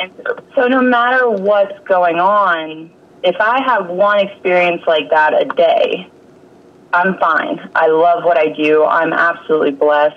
And 0.00 0.12
so, 0.24 0.36
so 0.54 0.68
no 0.68 0.80
matter 0.80 1.28
what's 1.28 1.78
going 1.88 2.20
on, 2.20 2.90
if 3.24 3.36
I 3.40 3.62
have 3.62 3.88
one 3.88 4.20
experience 4.20 4.82
like 4.86 5.10
that 5.10 5.34
a 5.34 5.44
day, 5.46 6.08
I'm 6.92 7.18
fine. 7.18 7.68
I 7.74 7.88
love 7.88 8.24
what 8.24 8.38
I 8.38 8.48
do. 8.48 8.84
I'm 8.84 9.12
absolutely 9.12 9.72
blessed. 9.72 10.16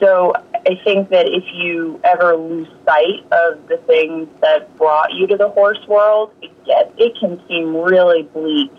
So 0.00 0.32
I 0.66 0.80
think 0.84 1.08
that 1.10 1.26
if 1.26 1.44
you 1.52 2.00
ever 2.04 2.36
lose 2.36 2.68
sight 2.84 3.24
of 3.32 3.66
the 3.68 3.78
things 3.86 4.28
that 4.40 4.76
brought 4.76 5.12
you 5.12 5.26
to 5.26 5.36
the 5.36 5.48
horse 5.48 5.84
world, 5.88 6.32
it 6.40 6.50
gets 6.64 6.90
it 6.98 7.18
can 7.18 7.40
seem 7.48 7.76
really 7.76 8.22
bleak 8.22 8.72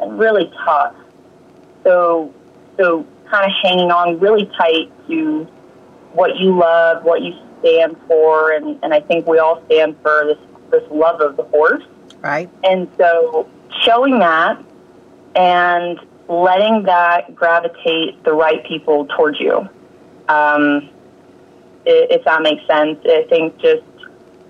and 0.00 0.18
really 0.18 0.50
tough. 0.64 0.94
So 1.82 2.32
so 2.76 3.06
kind 3.30 3.46
of 3.46 3.52
hanging 3.62 3.90
on 3.90 4.20
really 4.20 4.46
tight 4.56 4.92
to 5.08 5.44
what 6.12 6.36
you 6.36 6.56
love, 6.56 7.02
what 7.04 7.22
you 7.22 7.34
stand 7.60 7.96
for, 8.06 8.52
and, 8.52 8.78
and 8.84 8.94
I 8.94 9.00
think 9.00 9.26
we 9.26 9.38
all 9.38 9.62
stand 9.66 9.96
for 10.02 10.26
this 10.26 10.38
this 10.70 10.88
love 10.90 11.20
of 11.20 11.36
the 11.36 11.44
horse. 11.44 11.82
Right? 12.20 12.48
And 12.62 12.88
so 12.96 13.48
showing 13.82 14.18
that 14.20 14.62
and 15.34 15.98
letting 16.28 16.84
that 16.84 17.34
gravitate 17.34 18.22
the 18.24 18.32
right 18.32 18.64
people 18.66 19.06
towards 19.06 19.40
you. 19.40 19.68
Um, 20.28 20.88
if 21.86 22.24
that 22.24 22.42
makes 22.42 22.66
sense, 22.66 22.98
I 23.04 23.26
think 23.28 23.58
just 23.58 23.82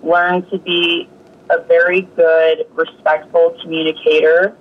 learn 0.03 0.49
to 0.51 0.59
be 0.59 1.09
a 1.51 1.63
very 1.63 2.03
good, 2.03 2.67
respectful 2.73 3.57
communicator 3.63 4.57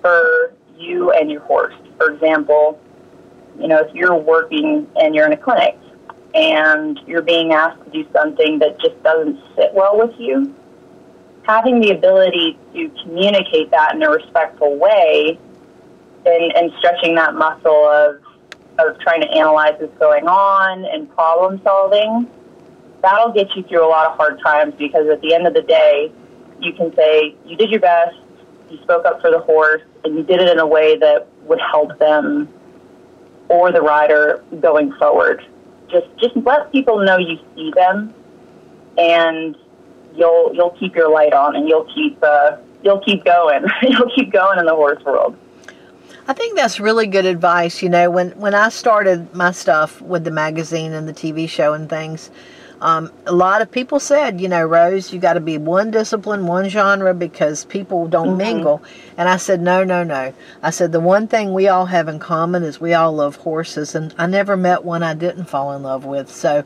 for 0.00 0.54
you 0.76 1.12
and 1.12 1.30
your 1.30 1.40
horse. 1.42 1.74
For 1.96 2.12
example, 2.12 2.80
you 3.58 3.68
know, 3.68 3.78
if 3.78 3.94
you're 3.94 4.14
working 4.14 4.86
and 4.96 5.14
you're 5.14 5.26
in 5.26 5.32
a 5.32 5.36
clinic 5.36 5.78
and 6.34 7.00
you're 7.06 7.22
being 7.22 7.52
asked 7.52 7.82
to 7.84 7.90
do 7.90 8.08
something 8.12 8.58
that 8.58 8.80
just 8.80 9.02
doesn't 9.02 9.40
sit 9.56 9.72
well 9.74 9.98
with 9.98 10.14
you, 10.18 10.54
having 11.42 11.80
the 11.80 11.90
ability 11.90 12.58
to 12.74 12.90
communicate 13.02 13.70
that 13.70 13.94
in 13.94 14.02
a 14.02 14.10
respectful 14.10 14.76
way 14.76 15.38
and, 16.26 16.52
and 16.56 16.70
stretching 16.78 17.14
that 17.14 17.34
muscle 17.34 17.88
of, 17.88 18.22
of 18.78 18.98
trying 19.00 19.20
to 19.20 19.28
analyze 19.28 19.74
what's 19.78 19.96
going 19.98 20.26
on 20.26 20.84
and 20.84 21.10
problem 21.14 21.60
solving, 21.64 22.28
that'll 23.02 23.32
get 23.32 23.54
you 23.56 23.62
through 23.64 23.84
a 23.84 23.88
lot 23.88 24.10
of 24.10 24.16
hard 24.16 24.40
times 24.40 24.74
because 24.78 25.08
at 25.08 25.20
the 25.20 25.34
end 25.34 25.46
of 25.46 25.54
the 25.54 25.62
day, 25.62 26.12
you 26.60 26.72
can 26.72 26.94
say, 26.94 27.34
you 27.44 27.56
did 27.56 27.70
your 27.70 27.80
best, 27.80 28.16
you 28.70 28.78
spoke 28.82 29.04
up 29.04 29.20
for 29.20 29.30
the 29.30 29.38
horse, 29.38 29.82
and 30.04 30.16
you 30.16 30.22
did 30.22 30.40
it 30.40 30.48
in 30.48 30.58
a 30.58 30.66
way 30.66 30.96
that 30.96 31.26
would 31.44 31.60
help 31.60 31.98
them 31.98 32.48
or 33.48 33.72
the 33.72 33.80
rider 33.80 34.44
going 34.60 34.92
forward. 34.94 35.44
Just 35.90 36.06
just 36.18 36.36
let 36.36 36.70
people 36.70 37.02
know 37.02 37.16
you 37.16 37.38
see 37.54 37.72
them, 37.74 38.12
and 38.98 39.56
you'll 40.14 40.54
you'll 40.54 40.76
keep 40.78 40.94
your 40.94 41.10
light 41.10 41.32
on, 41.32 41.56
and 41.56 41.66
you'll 41.66 41.86
keep 41.94 42.18
uh, 42.22 42.56
you'll 42.82 43.00
keep 43.00 43.24
going. 43.24 43.64
you'll 43.82 44.10
keep 44.14 44.30
going 44.32 44.58
in 44.58 44.66
the 44.66 44.74
horse 44.74 45.02
world. 45.04 45.36
I 46.28 46.34
think 46.34 46.56
that's 46.56 46.78
really 46.78 47.06
good 47.06 47.24
advice. 47.24 47.82
You 47.82 47.88
know, 47.88 48.10
when 48.10 48.32
when 48.32 48.54
I 48.54 48.68
started 48.68 49.34
my 49.34 49.50
stuff 49.50 50.00
with 50.02 50.24
the 50.24 50.30
magazine 50.30 50.92
and 50.92 51.08
the 51.08 51.14
TV 51.14 51.48
show 51.48 51.72
and 51.72 51.88
things, 51.88 52.30
um, 52.82 53.10
a 53.26 53.32
lot 53.32 53.62
of 53.62 53.70
people 53.70 53.98
said, 53.98 54.38
you 54.38 54.46
know, 54.46 54.62
Rose, 54.62 55.10
you 55.10 55.20
got 55.20 55.32
to 55.32 55.40
be 55.40 55.56
one 55.56 55.90
discipline, 55.90 56.46
one 56.46 56.68
genre 56.68 57.14
because 57.14 57.64
people 57.64 58.06
don't 58.08 58.34
Mhm. 58.34 58.36
mingle. 58.36 58.82
And 59.16 59.26
I 59.26 59.38
said, 59.38 59.62
no, 59.62 59.82
no, 59.84 60.04
no. 60.04 60.34
I 60.62 60.68
said 60.68 60.92
the 60.92 61.00
one 61.00 61.28
thing 61.28 61.54
we 61.54 61.66
all 61.66 61.86
have 61.86 62.08
in 62.08 62.18
common 62.18 62.62
is 62.62 62.78
we 62.78 62.92
all 62.92 63.12
love 63.12 63.36
horses, 63.36 63.94
and 63.94 64.14
I 64.18 64.26
never 64.26 64.54
met 64.54 64.84
one 64.84 65.02
I 65.02 65.14
didn't 65.14 65.46
fall 65.46 65.72
in 65.72 65.82
love 65.82 66.04
with. 66.04 66.30
So 66.30 66.62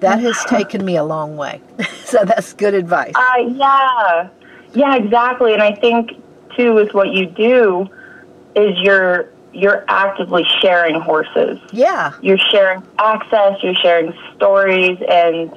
that 0.00 0.20
has 0.20 0.44
taken 0.44 0.84
me 0.84 0.96
a 0.96 1.02
long 1.02 1.38
way. 1.38 1.62
so 2.04 2.24
that's 2.26 2.52
good 2.52 2.74
advice. 2.74 3.14
Uh, 3.16 3.38
yeah, 3.48 4.28
yeah, 4.74 4.96
exactly. 4.96 5.54
And 5.54 5.62
I 5.62 5.72
think 5.72 6.12
too 6.54 6.74
with 6.74 6.92
what 6.92 7.08
you 7.14 7.24
do 7.24 7.88
is 8.58 8.78
you're 8.80 9.30
you're 9.52 9.84
actively 9.88 10.44
sharing 10.60 11.00
horses. 11.00 11.58
Yeah, 11.72 12.12
You're 12.20 12.38
sharing 12.38 12.82
access. 12.98 13.62
You're 13.62 13.74
sharing 13.74 14.12
stories, 14.36 14.98
and 15.08 15.56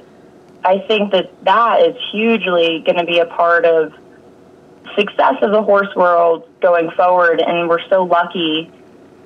I 0.64 0.78
think 0.88 1.12
that 1.12 1.30
that 1.44 1.80
is 1.82 1.96
hugely 2.10 2.82
going 2.86 2.98
to 2.98 3.04
be 3.04 3.18
a 3.18 3.26
part 3.26 3.64
of 3.64 3.92
success 4.96 5.34
of 5.42 5.52
the 5.52 5.62
horse 5.62 5.94
world 5.94 6.48
going 6.60 6.90
forward. 6.92 7.40
And 7.40 7.68
we're 7.68 7.86
so 7.88 8.04
lucky 8.04 8.70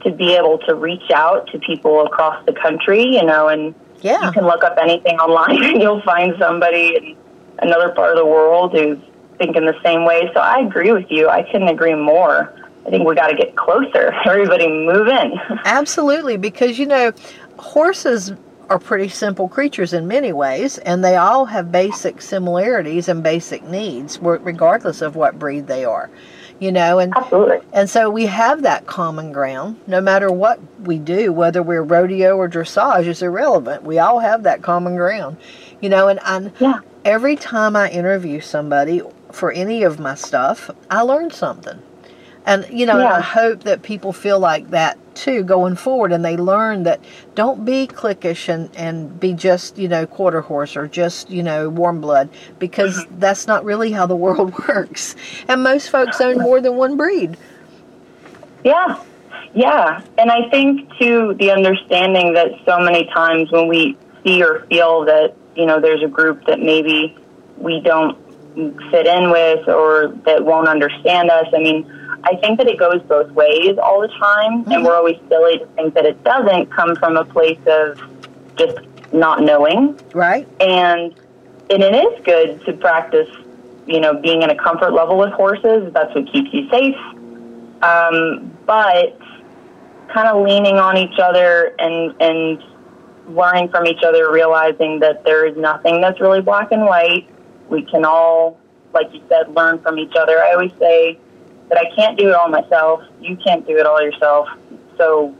to 0.04 0.12
be 0.12 0.34
able 0.34 0.58
to 0.58 0.74
reach 0.74 1.10
out 1.10 1.48
to 1.48 1.58
people 1.58 2.04
across 2.06 2.44
the 2.46 2.52
country, 2.52 3.02
you 3.02 3.24
know, 3.24 3.48
and 3.48 3.74
yeah. 4.00 4.24
you 4.24 4.32
can 4.32 4.44
look 4.44 4.62
up 4.62 4.78
anything 4.80 5.16
online 5.18 5.64
and 5.64 5.80
you'll 5.80 6.02
find 6.02 6.34
somebody 6.38 6.96
in 6.96 7.16
another 7.58 7.90
part 7.90 8.10
of 8.10 8.16
the 8.16 8.26
world 8.26 8.72
who's 8.72 8.98
thinking 9.38 9.64
the 9.64 9.78
same 9.84 10.04
way. 10.04 10.30
So 10.32 10.40
I 10.40 10.60
agree 10.60 10.92
with 10.92 11.06
you. 11.10 11.28
I 11.28 11.42
couldn't 11.42 11.68
agree 11.68 11.94
more. 11.94 12.54
I 12.86 12.90
think 12.90 13.06
we 13.06 13.14
got 13.14 13.28
to 13.28 13.36
get 13.36 13.56
closer. 13.56 14.12
Everybody 14.26 14.68
move 14.68 15.08
in. 15.08 15.34
Absolutely, 15.64 16.36
because 16.36 16.78
you 16.78 16.86
know, 16.86 17.12
horses 17.58 18.32
are 18.68 18.78
pretty 18.78 19.08
simple 19.08 19.48
creatures 19.48 19.92
in 19.92 20.08
many 20.08 20.32
ways, 20.32 20.78
and 20.78 21.04
they 21.04 21.16
all 21.16 21.44
have 21.46 21.70
basic 21.70 22.20
similarities 22.20 23.08
and 23.08 23.22
basic 23.22 23.62
needs, 23.64 24.18
regardless 24.20 25.02
of 25.02 25.14
what 25.16 25.38
breed 25.38 25.66
they 25.66 25.84
are. 25.84 26.10
You 26.58 26.72
know, 26.72 26.98
and 26.98 27.12
Absolutely. 27.14 27.58
and 27.74 27.88
so 27.90 28.08
we 28.08 28.24
have 28.26 28.62
that 28.62 28.86
common 28.86 29.30
ground. 29.30 29.78
No 29.86 30.00
matter 30.00 30.32
what 30.32 30.58
we 30.80 30.98
do, 30.98 31.30
whether 31.32 31.62
we're 31.62 31.82
rodeo 31.82 32.36
or 32.36 32.48
dressage, 32.48 33.06
is 33.06 33.20
irrelevant. 33.20 33.82
We 33.82 33.98
all 33.98 34.20
have 34.20 34.42
that 34.44 34.62
common 34.62 34.96
ground. 34.96 35.36
You 35.82 35.90
know, 35.90 36.08
and 36.08 36.18
I, 36.24 36.50
Yeah. 36.58 36.78
every 37.04 37.36
time 37.36 37.76
I 37.76 37.90
interview 37.90 38.40
somebody 38.40 39.02
for 39.32 39.52
any 39.52 39.82
of 39.82 40.00
my 40.00 40.14
stuff, 40.14 40.70
I 40.90 41.02
learn 41.02 41.30
something. 41.30 41.78
And 42.46 42.66
you 42.70 42.86
know, 42.86 42.98
and 42.98 43.08
I 43.08 43.20
hope 43.20 43.64
that 43.64 43.82
people 43.82 44.12
feel 44.12 44.38
like 44.38 44.70
that 44.70 44.98
too 45.16 45.42
going 45.42 45.74
forward 45.74 46.12
and 46.12 46.24
they 46.24 46.36
learn 46.36 46.84
that 46.84 47.00
don't 47.34 47.64
be 47.64 47.86
cliquish 47.86 48.48
and, 48.48 48.74
and 48.76 49.18
be 49.18 49.32
just, 49.32 49.76
you 49.78 49.88
know, 49.88 50.06
quarter 50.06 50.40
horse 50.40 50.76
or 50.76 50.86
just, 50.86 51.28
you 51.30 51.42
know, 51.42 51.68
warm 51.68 52.00
blood 52.00 52.28
because 52.58 52.98
mm-hmm. 52.98 53.18
that's 53.18 53.46
not 53.46 53.64
really 53.64 53.90
how 53.90 54.06
the 54.06 54.16
world 54.26 54.56
works. 54.68 55.16
And 55.48 55.62
most 55.62 55.90
folks 55.90 56.20
own 56.20 56.38
more 56.38 56.60
than 56.60 56.76
one 56.76 56.96
breed. 56.96 57.36
Yeah. 58.64 59.02
Yeah. 59.54 60.02
And 60.18 60.30
I 60.30 60.48
think, 60.50 60.88
too, 60.98 61.34
the 61.38 61.50
understanding 61.50 62.34
that 62.34 62.50
so 62.64 62.78
many 62.78 63.06
times 63.06 63.50
when 63.50 63.68
we 63.68 63.96
see 64.22 64.42
or 64.42 64.66
feel 64.66 65.04
that, 65.06 65.34
you 65.54 65.64
know, 65.66 65.80
there's 65.80 66.02
a 66.02 66.08
group 66.08 66.44
that 66.46 66.60
maybe 66.60 67.16
we 67.56 67.80
don't 67.80 68.18
fit 68.90 69.06
in 69.06 69.30
with 69.30 69.68
or 69.68 70.08
that 70.24 70.44
won't 70.44 70.68
understand 70.68 71.30
us, 71.30 71.46
I 71.54 71.58
mean, 71.58 71.90
I 72.24 72.36
think 72.36 72.58
that 72.58 72.66
it 72.66 72.78
goes 72.78 73.02
both 73.02 73.30
ways 73.32 73.78
all 73.78 74.00
the 74.00 74.08
time. 74.08 74.64
And 74.72 74.84
we're 74.84 74.96
always 74.96 75.16
silly 75.28 75.58
to 75.58 75.66
think 75.76 75.94
that 75.94 76.06
it 76.06 76.22
doesn't 76.24 76.70
come 76.70 76.96
from 76.96 77.16
a 77.16 77.24
place 77.24 77.60
of 77.66 78.00
just 78.56 78.78
not 79.12 79.42
knowing. 79.42 79.98
Right? 80.14 80.48
and 80.60 81.14
and 81.68 81.82
it 81.82 81.94
is 81.96 82.24
good 82.24 82.64
to 82.64 82.72
practice 82.74 83.28
you 83.86 84.00
know 84.00 84.14
being 84.20 84.42
in 84.42 84.50
a 84.50 84.56
comfort 84.56 84.92
level 84.92 85.18
with 85.18 85.32
horses 85.32 85.92
that's 85.92 86.14
what 86.14 86.30
keeps 86.32 86.52
you 86.52 86.68
safe 86.70 86.94
um, 87.82 88.56
but 88.66 89.18
kind 90.08 90.28
of 90.28 90.44
leaning 90.44 90.78
on 90.78 90.96
each 90.96 91.18
other 91.18 91.74
and 91.78 92.14
and 92.20 92.62
learning 93.28 93.68
from 93.68 93.86
each 93.86 94.02
other, 94.04 94.30
realizing 94.30 95.00
that 95.00 95.24
there 95.24 95.46
is 95.46 95.56
nothing 95.56 96.00
that's 96.00 96.20
really 96.20 96.40
black 96.40 96.70
and 96.72 96.82
white. 96.82 97.28
We 97.68 97.82
can 97.82 98.04
all, 98.04 98.58
like 98.92 99.12
you 99.12 99.22
said, 99.28 99.54
learn 99.54 99.80
from 99.80 99.98
each 99.98 100.14
other. 100.18 100.38
I 100.42 100.52
always 100.52 100.72
say 100.78 101.18
that 101.68 101.78
I 101.78 101.94
can't 101.96 102.18
do 102.18 102.28
it 102.28 102.34
all 102.34 102.48
myself. 102.48 103.02
You 103.20 103.36
can't 103.36 103.66
do 103.66 103.76
it 103.76 103.86
all 103.86 104.00
yourself. 104.00 104.48
So, 104.96 105.34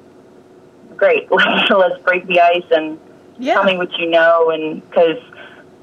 great. 0.97 1.29
Let's 1.71 2.03
break 2.03 2.27
the 2.27 2.41
ice 2.41 2.65
and 2.71 2.99
Yeah. 3.39 3.55
tell 3.55 3.65
me 3.65 3.77
what 3.77 3.93
you 3.99 4.11
know. 4.11 4.51
And 4.51 4.89
because 4.89 5.19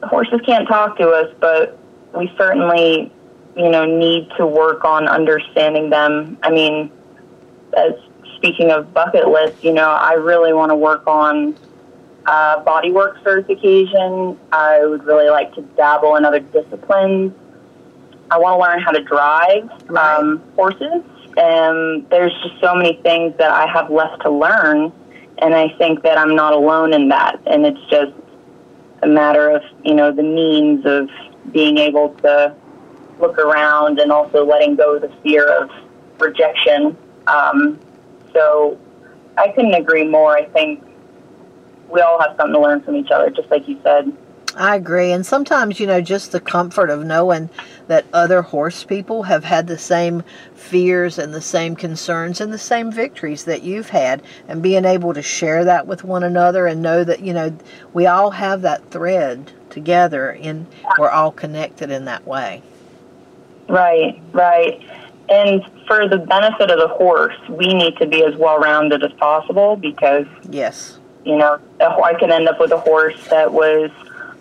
horses 0.03 0.41
can't 0.45 0.67
talk 0.67 0.97
to 0.97 1.09
us, 1.09 1.33
but 1.39 1.77
we 2.13 2.31
certainly, 2.38 3.12
you 3.55 3.69
know, 3.69 3.85
need 3.85 4.29
to 4.38 4.45
work 4.45 4.83
on 4.83 5.07
understanding 5.07 5.89
them. 5.89 6.38
I 6.43 6.51
mean, 6.51 6.91
as 7.75 7.93
speaking 8.35 8.71
of 8.71 8.93
bucket 8.93 9.27
lists, 9.29 9.63
you 9.63 9.71
know, 9.73 9.89
I 9.89 10.13
really 10.13 10.53
want 10.53 10.71
to 10.71 10.75
work 10.75 11.07
on 11.07 11.55
uh, 12.25 12.63
bodywork 12.63 13.24
certification. 13.24 14.38
I 14.51 14.86
would 14.86 15.03
really 15.03 15.30
like 15.30 15.53
to 15.56 15.62
dabble 15.75 16.15
in 16.15 16.25
other 16.25 16.39
disciplines. 16.39 17.34
I 18.32 18.38
want 18.38 18.56
to 18.56 18.62
learn 18.62 18.82
how 18.82 18.92
to 18.92 19.03
drive 19.03 19.70
Right. 19.88 20.18
um, 20.18 20.42
horses. 20.56 21.03
And 21.36 22.08
there's 22.10 22.34
just 22.44 22.60
so 22.62 22.75
many 22.75 23.00
things 23.01 23.36
that 23.38 23.51
I 23.51 23.65
have 23.68 23.89
left 23.89 24.22
to 24.24 24.30
learn. 24.30 24.92
And 25.39 25.53
I 25.53 25.70
think 25.77 26.03
that 26.03 26.18
I'm 26.18 26.36
not 26.36 26.53
alone 26.53 26.94
in 26.94 27.10
that. 27.10 27.39
And 27.48 27.65
it's 27.65 27.82
just 27.89 28.13
a 29.01 29.08
matter 29.08 29.50
of, 29.50 29.63
you 29.84 29.94
know, 29.94 30.12
the 30.12 30.24
means 30.24 30.86
of 30.86 31.10
being 31.51 31.77
able 31.77 32.10
to 32.22 32.56
look 33.20 33.38
around 33.38 34.00
and 34.00 34.12
also 34.12 34.46
letting 34.46 34.75
go 34.75 34.96
of 34.96 35.01
the 35.01 35.12
fear 35.22 35.48
of 35.50 35.70
rejection. 36.20 36.96
Um, 37.27 37.80
so 38.32 38.77
I 39.38 39.50
couldn't 39.50 39.74
agree 39.74 40.08
more. 40.08 40.38
I 40.38 40.46
think 40.46 40.84
we 41.93 42.01
all 42.01 42.19
have 42.19 42.35
something 42.35 42.53
to 42.53 42.59
learn 42.59 42.81
from 42.81 42.95
each 42.95 43.12
other, 43.12 43.29
just 43.29 43.50
like 43.51 43.67
you 43.67 43.79
said. 43.83 44.12
I 44.55 44.75
agree. 44.75 45.12
And 45.12 45.25
sometimes, 45.25 45.79
you 45.79 45.88
know, 45.88 46.01
just 46.01 46.31
the 46.31 46.39
comfort 46.39 46.89
of 46.89 47.05
knowing 47.05 47.50
that 47.88 48.05
other 48.13 48.41
horse 48.41 48.83
people 48.83 49.23
have 49.23 49.43
had 49.43 49.67
the 49.67 49.77
same 49.77 50.23
fears 50.53 51.17
and 51.17 51.33
the 51.33 51.41
same 51.41 51.75
concerns 51.75 52.39
and 52.39 52.53
the 52.53 52.57
same 52.57 52.91
victories 52.91 53.45
that 53.45 53.63
you've 53.63 53.89
had, 53.89 54.21
and 54.47 54.62
being 54.62 54.85
able 54.85 55.13
to 55.13 55.21
share 55.21 55.65
that 55.65 55.88
with 55.88 56.03
one 56.03 56.23
another 56.23 56.67
and 56.67 56.81
know 56.81 57.03
that, 57.03 57.21
you 57.21 57.33
know, 57.33 57.55
we 57.93 58.05
all 58.05 58.31
have 58.31 58.62
that 58.62 58.91
thread 58.91 59.51
together 59.69 60.31
and 60.31 60.67
we're 61.00 61.09
all 61.09 61.31
connected 61.31 61.89
in 61.89 62.05
that 62.05 62.25
way. 62.27 62.62
Right, 63.67 64.21
right. 64.33 64.81
And 65.29 65.63
for 65.88 66.07
the 66.07 66.17
benefit 66.17 66.69
of 66.69 66.79
the 66.79 66.89
horse, 66.89 67.38
we 67.50 67.73
need 67.73 67.97
to 67.97 68.05
be 68.05 68.23
as 68.23 68.35
well 68.35 68.59
rounded 68.59 69.03
as 69.03 69.13
possible 69.13 69.75
because, 69.75 70.25
Yes. 70.50 71.00
You 71.25 71.38
know, 71.38 71.60
I 71.80 72.13
could 72.20 72.30
end 72.30 72.48
up 72.48 72.60
with 72.60 72.72
a 72.72 72.77
horse 72.77 73.27
that 73.30 73.51
was 73.51 73.92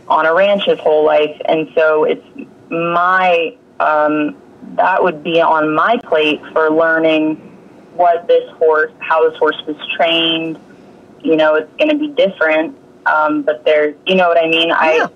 on 0.09 0.27
a 0.27 0.35
ranch 0.35 0.65
his 0.65 0.79
whole 0.79 1.05
life. 1.05 1.41
And 1.45 1.71
so 1.75 2.05
it's 2.05 2.25
my, 2.71 3.57
um, 3.81 4.37
that 4.77 5.03
would 5.03 5.23
be 5.23 5.41
on 5.41 5.75
my 5.75 5.99
plate 6.05 6.41
for 6.53 6.71
learning 6.71 7.37
what 7.95 8.27
this 8.27 8.49
horse, 8.53 8.93
how 8.99 9.29
this 9.29 9.39
horse 9.39 9.61
was 9.67 9.77
trained. 9.97 10.59
You 11.23 11.37
know, 11.37 11.55
it's 11.55 11.73
going 11.77 11.91
to 11.91 11.99
be 11.99 12.09
different. 12.09 12.77
Um, 13.07 13.43
but 13.43 13.65
there's, 13.65 13.95
you 14.07 14.15
know 14.15 14.29
what 14.29 14.39
I 14.39 14.49
mean? 14.49 14.69
Yeah. 14.69 14.77
I, 14.79 15.09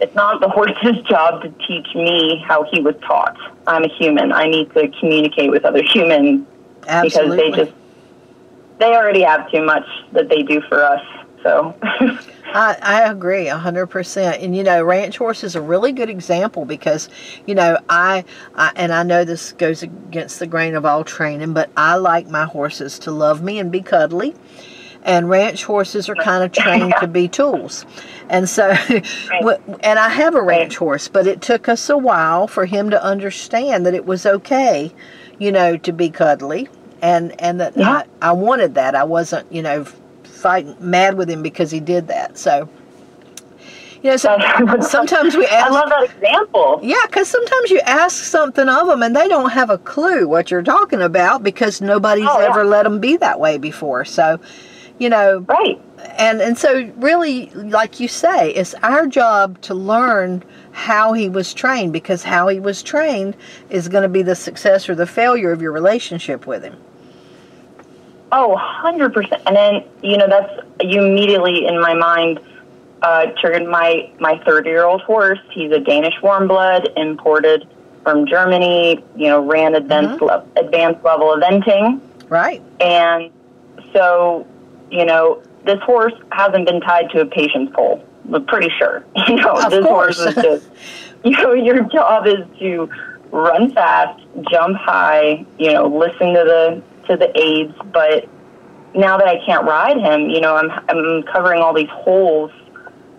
it's 0.00 0.14
not 0.14 0.40
the 0.40 0.48
horse's 0.50 1.02
job 1.08 1.42
to 1.42 1.50
teach 1.66 1.94
me 1.94 2.42
how 2.46 2.64
he 2.64 2.80
was 2.80 2.94
taught. 3.02 3.36
I'm 3.66 3.84
a 3.84 3.88
human. 3.88 4.32
I 4.32 4.46
need 4.46 4.72
to 4.74 4.88
communicate 5.00 5.50
with 5.50 5.64
other 5.64 5.82
humans 5.82 6.46
Absolutely. 6.86 7.50
because 7.50 7.56
they 7.56 7.64
just 7.64 7.85
they 8.78 8.94
already 8.94 9.22
have 9.22 9.50
too 9.50 9.64
much 9.64 9.86
that 10.12 10.28
they 10.28 10.42
do 10.42 10.60
for 10.68 10.82
us. 10.82 11.02
So 11.42 11.74
I, 12.46 12.76
I 12.82 13.10
agree 13.10 13.48
a 13.48 13.56
hundred 13.56 13.86
percent. 13.86 14.42
And 14.42 14.56
you 14.56 14.62
know, 14.64 14.82
ranch 14.82 15.18
horse 15.18 15.44
is 15.44 15.54
a 15.54 15.60
really 15.60 15.92
good 15.92 16.10
example 16.10 16.64
because, 16.64 17.08
you 17.46 17.54
know, 17.54 17.78
I, 17.88 18.24
I 18.54 18.72
and 18.76 18.92
I 18.92 19.02
know 19.02 19.24
this 19.24 19.52
goes 19.52 19.82
against 19.82 20.38
the 20.38 20.46
grain 20.46 20.74
of 20.74 20.84
all 20.84 21.04
training, 21.04 21.52
but 21.52 21.70
I 21.76 21.96
like 21.96 22.28
my 22.28 22.44
horses 22.44 22.98
to 23.00 23.10
love 23.10 23.42
me 23.42 23.58
and 23.58 23.70
be 23.70 23.80
cuddly. 23.80 24.34
And 25.02 25.28
ranch 25.30 25.62
horses 25.62 26.08
are 26.08 26.16
kind 26.16 26.42
of 26.42 26.50
trained 26.50 26.92
to 26.98 27.06
be 27.06 27.28
tools. 27.28 27.86
And 28.28 28.48
so, 28.48 28.74
w- 29.40 29.58
and 29.84 30.00
I 30.00 30.08
have 30.08 30.34
a 30.34 30.42
ranch 30.42 30.78
horse, 30.78 31.06
but 31.06 31.28
it 31.28 31.42
took 31.42 31.68
us 31.68 31.88
a 31.88 31.96
while 31.96 32.48
for 32.48 32.66
him 32.66 32.90
to 32.90 33.00
understand 33.00 33.86
that 33.86 33.94
it 33.94 34.04
was 34.04 34.26
okay, 34.26 34.92
you 35.38 35.52
know, 35.52 35.76
to 35.76 35.92
be 35.92 36.10
cuddly. 36.10 36.68
And, 37.02 37.38
and 37.40 37.60
that 37.60 37.76
Yeah. 37.76 38.02
I, 38.22 38.30
I 38.30 38.32
wanted 38.32 38.74
that. 38.74 38.94
I 38.94 39.04
wasn't, 39.04 39.50
you 39.52 39.62
know, 39.62 39.84
fighting 40.24 40.76
mad 40.80 41.16
with 41.16 41.28
him 41.30 41.42
because 41.42 41.70
he 41.70 41.80
did 41.80 42.08
that. 42.08 42.38
So, 42.38 42.68
you 44.02 44.10
know, 44.10 44.16
so, 44.16 44.36
sometimes 44.80 45.36
we 45.36 45.46
ask. 45.46 45.66
I 45.66 45.70
love 45.70 45.88
that 45.88 46.04
example. 46.04 46.80
Yeah, 46.82 46.96
because 47.06 47.28
sometimes 47.28 47.70
you 47.70 47.80
ask 47.80 48.24
something 48.24 48.68
of 48.68 48.86
them 48.86 49.02
and 49.02 49.14
they 49.16 49.28
don't 49.28 49.50
have 49.50 49.70
a 49.70 49.78
clue 49.78 50.28
what 50.28 50.50
you're 50.50 50.62
talking 50.62 51.02
about 51.02 51.42
because 51.42 51.80
nobody's 51.80 52.26
Oh, 52.28 52.40
yeah. 52.40 52.46
ever 52.48 52.64
let 52.64 52.84
them 52.84 53.00
be 53.00 53.16
that 53.18 53.40
way 53.40 53.58
before. 53.58 54.04
So, 54.04 54.38
you 54.98 55.08
know, 55.08 55.40
Right. 55.48 55.80
and 56.16 56.40
and 56.40 56.56
so 56.56 56.90
really, 56.96 57.50
like 57.50 57.98
you 58.00 58.08
say, 58.08 58.50
it's 58.50 58.74
our 58.82 59.06
job 59.06 59.60
to 59.62 59.74
learn 59.74 60.42
how 60.76 61.14
he 61.14 61.26
was 61.26 61.54
trained 61.54 61.90
because 61.90 62.22
how 62.22 62.48
he 62.48 62.60
was 62.60 62.82
trained 62.82 63.34
is 63.70 63.88
going 63.88 64.02
to 64.02 64.10
be 64.10 64.20
the 64.20 64.34
success 64.34 64.90
or 64.90 64.94
the 64.94 65.06
failure 65.06 65.50
of 65.50 65.62
your 65.62 65.72
relationship 65.72 66.46
with 66.46 66.62
him. 66.62 66.76
Oh, 68.30 68.60
100%. 68.84 69.42
And 69.46 69.56
then, 69.56 69.84
you 70.02 70.18
know, 70.18 70.28
that's, 70.28 70.52
you 70.82 71.02
immediately 71.02 71.66
in 71.66 71.80
my 71.80 71.94
mind 71.94 72.40
uh, 73.00 73.28
triggered 73.40 73.66
my, 73.66 74.12
my 74.20 74.38
30 74.44 74.68
year 74.68 74.84
old 74.84 75.00
horse. 75.00 75.38
He's 75.50 75.72
a 75.72 75.80
Danish 75.80 76.14
warm 76.22 76.46
blood 76.46 76.90
imported 76.94 77.66
from 78.02 78.26
Germany, 78.26 79.02
you 79.16 79.28
know, 79.28 79.40
ran 79.40 79.76
advanced, 79.76 80.20
le- 80.20 80.46
advanced 80.56 81.02
level 81.02 81.34
eventing. 81.34 82.02
Right? 82.28 82.62
And 82.80 83.30
so, 83.94 84.46
you 84.90 85.06
know, 85.06 85.42
this 85.64 85.80
horse 85.80 86.14
hasn't 86.32 86.66
been 86.66 86.82
tied 86.82 87.08
to 87.12 87.22
a 87.22 87.26
patience 87.26 87.70
pole. 87.74 88.04
Pretty 88.48 88.70
sure. 88.78 89.04
You 89.28 89.36
know, 89.36 89.52
Of 89.54 89.70
this 89.70 89.84
course. 89.84 90.18
horse 90.22 90.36
is 90.36 90.42
just, 90.42 90.66
you 91.24 91.30
know, 91.32 91.52
your 91.52 91.82
job 91.84 92.26
is 92.26 92.40
to 92.60 92.88
run 93.30 93.72
fast, 93.72 94.22
jump 94.50 94.76
high, 94.76 95.44
you 95.58 95.72
know, 95.72 95.86
listen 95.86 96.34
to 96.34 96.44
the 96.44 96.82
to 97.08 97.16
the 97.16 97.30
aids. 97.38 97.74
But 97.92 98.28
now 98.94 99.16
that 99.18 99.28
I 99.28 99.44
can't 99.44 99.64
ride 99.64 99.96
him, 99.98 100.30
you 100.30 100.40
know, 100.40 100.56
I'm 100.56 100.70
I'm 100.88 101.22
covering 101.24 101.60
all 101.62 101.74
these 101.74 101.88
holes 101.90 102.50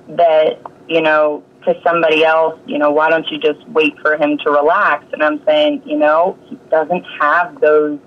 that 0.09 0.59
you 0.87 1.01
know 1.01 1.43
to 1.65 1.79
somebody 1.83 2.23
else. 2.23 2.59
You 2.65 2.77
know, 2.77 2.91
why 2.91 3.09
don't 3.09 3.27
you 3.29 3.37
just 3.39 3.65
wait 3.69 3.97
for 3.99 4.15
him 4.17 4.37
to 4.39 4.49
relax? 4.51 5.05
And 5.13 5.21
I'm 5.23 5.43
saying, 5.45 5.81
you 5.85 5.97
know, 5.97 6.37
he 6.45 6.57
doesn't 6.69 7.03
have 7.19 7.59
those 7.59 7.99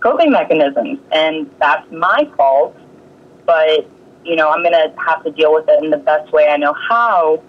coping 0.00 0.30
mechanisms, 0.30 0.98
and 1.12 1.50
that's 1.60 1.90
my 1.90 2.28
fault. 2.36 2.76
But 3.46 3.88
you 4.24 4.36
know, 4.36 4.50
I'm 4.50 4.62
gonna 4.62 4.92
have 5.06 5.24
to 5.24 5.30
deal 5.30 5.52
with 5.52 5.66
it 5.68 5.82
in 5.82 5.90
the 5.90 5.96
best 5.96 6.32
way 6.32 6.48
I 6.48 6.56
know 6.56 6.74
how. 6.88 7.42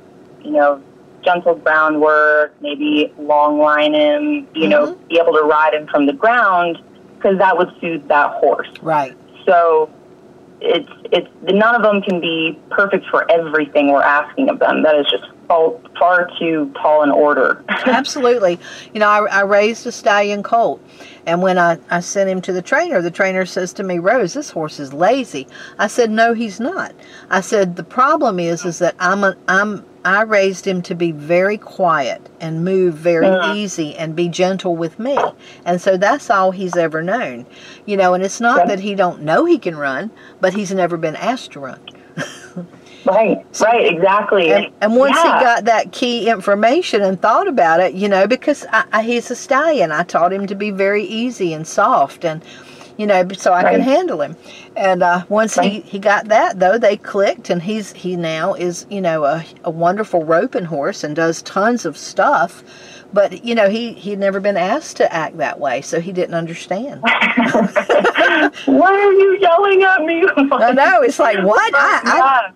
You 0.44 0.52
know, 0.52 0.82
gentle 1.24 1.56
groundwork, 1.56 2.60
maybe 2.62 3.14
long 3.20 3.60
line 3.60 3.94
him. 3.94 4.48
You 4.56 4.68
know, 4.68 4.94
mm-hmm. 4.94 5.08
be 5.08 5.20
able 5.20 5.34
to 5.34 5.44
ride 5.44 5.74
him 5.74 5.88
from 5.88 6.06
the 6.06 6.14
ground 6.14 6.82
because 7.16 7.38
that 7.38 7.58
would 7.58 7.70
soothe 7.80 8.08
that 8.08 8.32
horse. 8.40 8.70
Right. 8.82 9.16
So 9.46 9.92
it's 10.62 10.90
it's 11.12 11.28
none 11.44 11.76
of 11.76 11.82
them 11.82 12.02
can 12.02 12.20
be 12.20 12.60
perfect 12.70 13.06
for 13.10 13.30
everything 13.30 13.92
we're 13.92 14.04
asking 14.04 14.50
of 14.50 14.60
them. 14.60 14.84
That 14.84 14.96
is 14.96 15.06
just 15.10 15.26
far, 15.52 15.74
far 16.00 16.30
too 16.40 16.72
tall 16.82 17.04
an 17.04 17.12
order. 17.12 17.64
Absolutely. 17.70 18.58
You 18.94 19.00
know, 19.02 19.08
I, 19.10 19.26
I 19.26 19.42
raised 19.42 19.86
a 19.86 19.92
stallion 19.92 20.44
colt, 20.44 20.82
and 21.26 21.42
when 21.42 21.58
I, 21.58 21.78
I 21.90 22.00
sent 22.00 22.30
him 22.30 22.42
to 22.44 22.54
the 22.54 22.62
trainer, 22.62 23.02
the 23.02 23.12
trainer 23.12 23.46
says 23.46 23.74
to 23.74 23.84
me, 23.84 24.00
Rose, 24.00 24.34
this 24.34 24.50
horse 24.50 24.80
is 24.80 24.94
lazy. 24.94 25.48
I 25.78 25.88
said, 25.88 26.10
No, 26.10 26.34
he's 26.34 26.60
not. 26.60 26.94
I 27.30 27.42
said, 27.42 27.76
The 27.76 27.84
problem 27.84 28.40
is, 28.40 28.64
is 28.66 28.80
that 28.80 28.96
I'm, 29.00 29.24
a, 29.26 29.36
I'm, 29.50 29.86
I 30.06 30.22
raised 30.22 30.66
him 30.66 30.82
to 30.84 30.96
be 30.96 31.12
very 31.12 31.58
quiet 31.58 32.22
and 32.40 32.64
move 32.66 32.96
very 32.96 33.28
Mhm. 33.28 33.56
easy 33.56 33.96
and 33.96 34.16
be 34.16 34.30
gentle 34.30 34.76
with 34.76 34.98
me. 35.00 35.18
And 35.66 35.82
so 35.82 35.98
that's 35.98 36.30
all 36.30 36.52
he's 36.52 36.76
ever 36.78 37.04
known. 37.04 37.46
You 37.86 37.98
know, 37.98 38.14
and 38.14 38.24
it's 38.24 38.40
not 38.42 38.62
Okay. 38.62 38.70
that 38.70 38.80
he 38.80 38.96
don't 38.96 39.22
know 39.22 39.46
he 39.46 39.60
can 39.60 39.76
run, 39.76 40.10
but 40.40 40.54
he's 40.54 40.72
never 40.74 40.96
been 40.98 41.16
asked 41.18 41.52
to 41.52 41.60
run. 41.60 41.80
right, 43.06 43.46
right, 43.60 43.94
exactly. 43.94 44.52
And, 44.52 44.68
and 44.82 44.96
once 44.96 45.18
yeah. 45.18 45.38
he 45.40 45.44
got 45.44 45.66
that 45.66 45.92
key 45.92 46.30
information 46.30 47.02
and 47.02 47.22
thought 47.22 47.48
about 47.48 47.80
it, 47.80 47.94
you 47.94 48.08
know, 48.08 48.28
because 48.28 48.66
I, 48.72 48.86
I, 48.92 49.04
he's 49.04 49.32
a 49.32 49.36
stallion, 49.36 49.92
I 49.92 50.04
taught 50.04 50.34
him 50.34 50.48
to 50.48 50.56
be 50.56 50.72
very 50.72 51.04
easy 51.04 51.54
and 51.54 51.66
soft, 51.68 52.26
and 52.26 52.44
you 52.98 53.08
know, 53.08 53.28
so 53.30 53.54
I 53.54 53.64
can 53.64 53.82
handle 53.82 54.22
him. 54.22 54.36
And 54.76 55.02
uh, 55.02 55.26
once 55.28 55.56
he, 55.56 55.80
he 55.82 55.98
got 55.98 56.28
that, 56.28 56.60
though, 56.60 56.78
they 56.78 56.98
clicked, 56.98 57.50
and 57.50 57.62
he's 57.62 57.94
he 57.94 58.16
now 58.16 58.54
is 58.54 58.86
you 58.90 59.02
know 59.02 59.24
a, 59.26 59.46
a 59.64 59.72
wonderful 59.72 60.24
roping 60.24 60.66
horse 60.66 61.04
and 61.04 61.16
does 61.16 61.42
tons 61.42 61.86
of 61.86 61.98
stuff. 61.98 62.64
But 63.14 63.44
you 63.46 63.56
know 63.56 63.70
he 63.70 63.94
he'd 63.94 64.20
never 64.20 64.40
been 64.40 64.58
asked 64.58 64.98
to 64.98 65.14
act 65.14 65.38
that 65.38 65.60
way, 65.60 65.82
so 65.82 66.00
he 66.00 66.12
didn't 66.12 66.36
understand. 66.36 67.02
Why 68.66 68.92
are 68.92 69.12
you 69.14 69.38
yelling 69.40 69.84
at 69.84 70.04
me? 70.04 70.24
I 70.52 70.72
know 70.72 71.02
it's 71.02 71.20
like 71.20 71.44
what 71.46 71.74
I. 71.76 72.02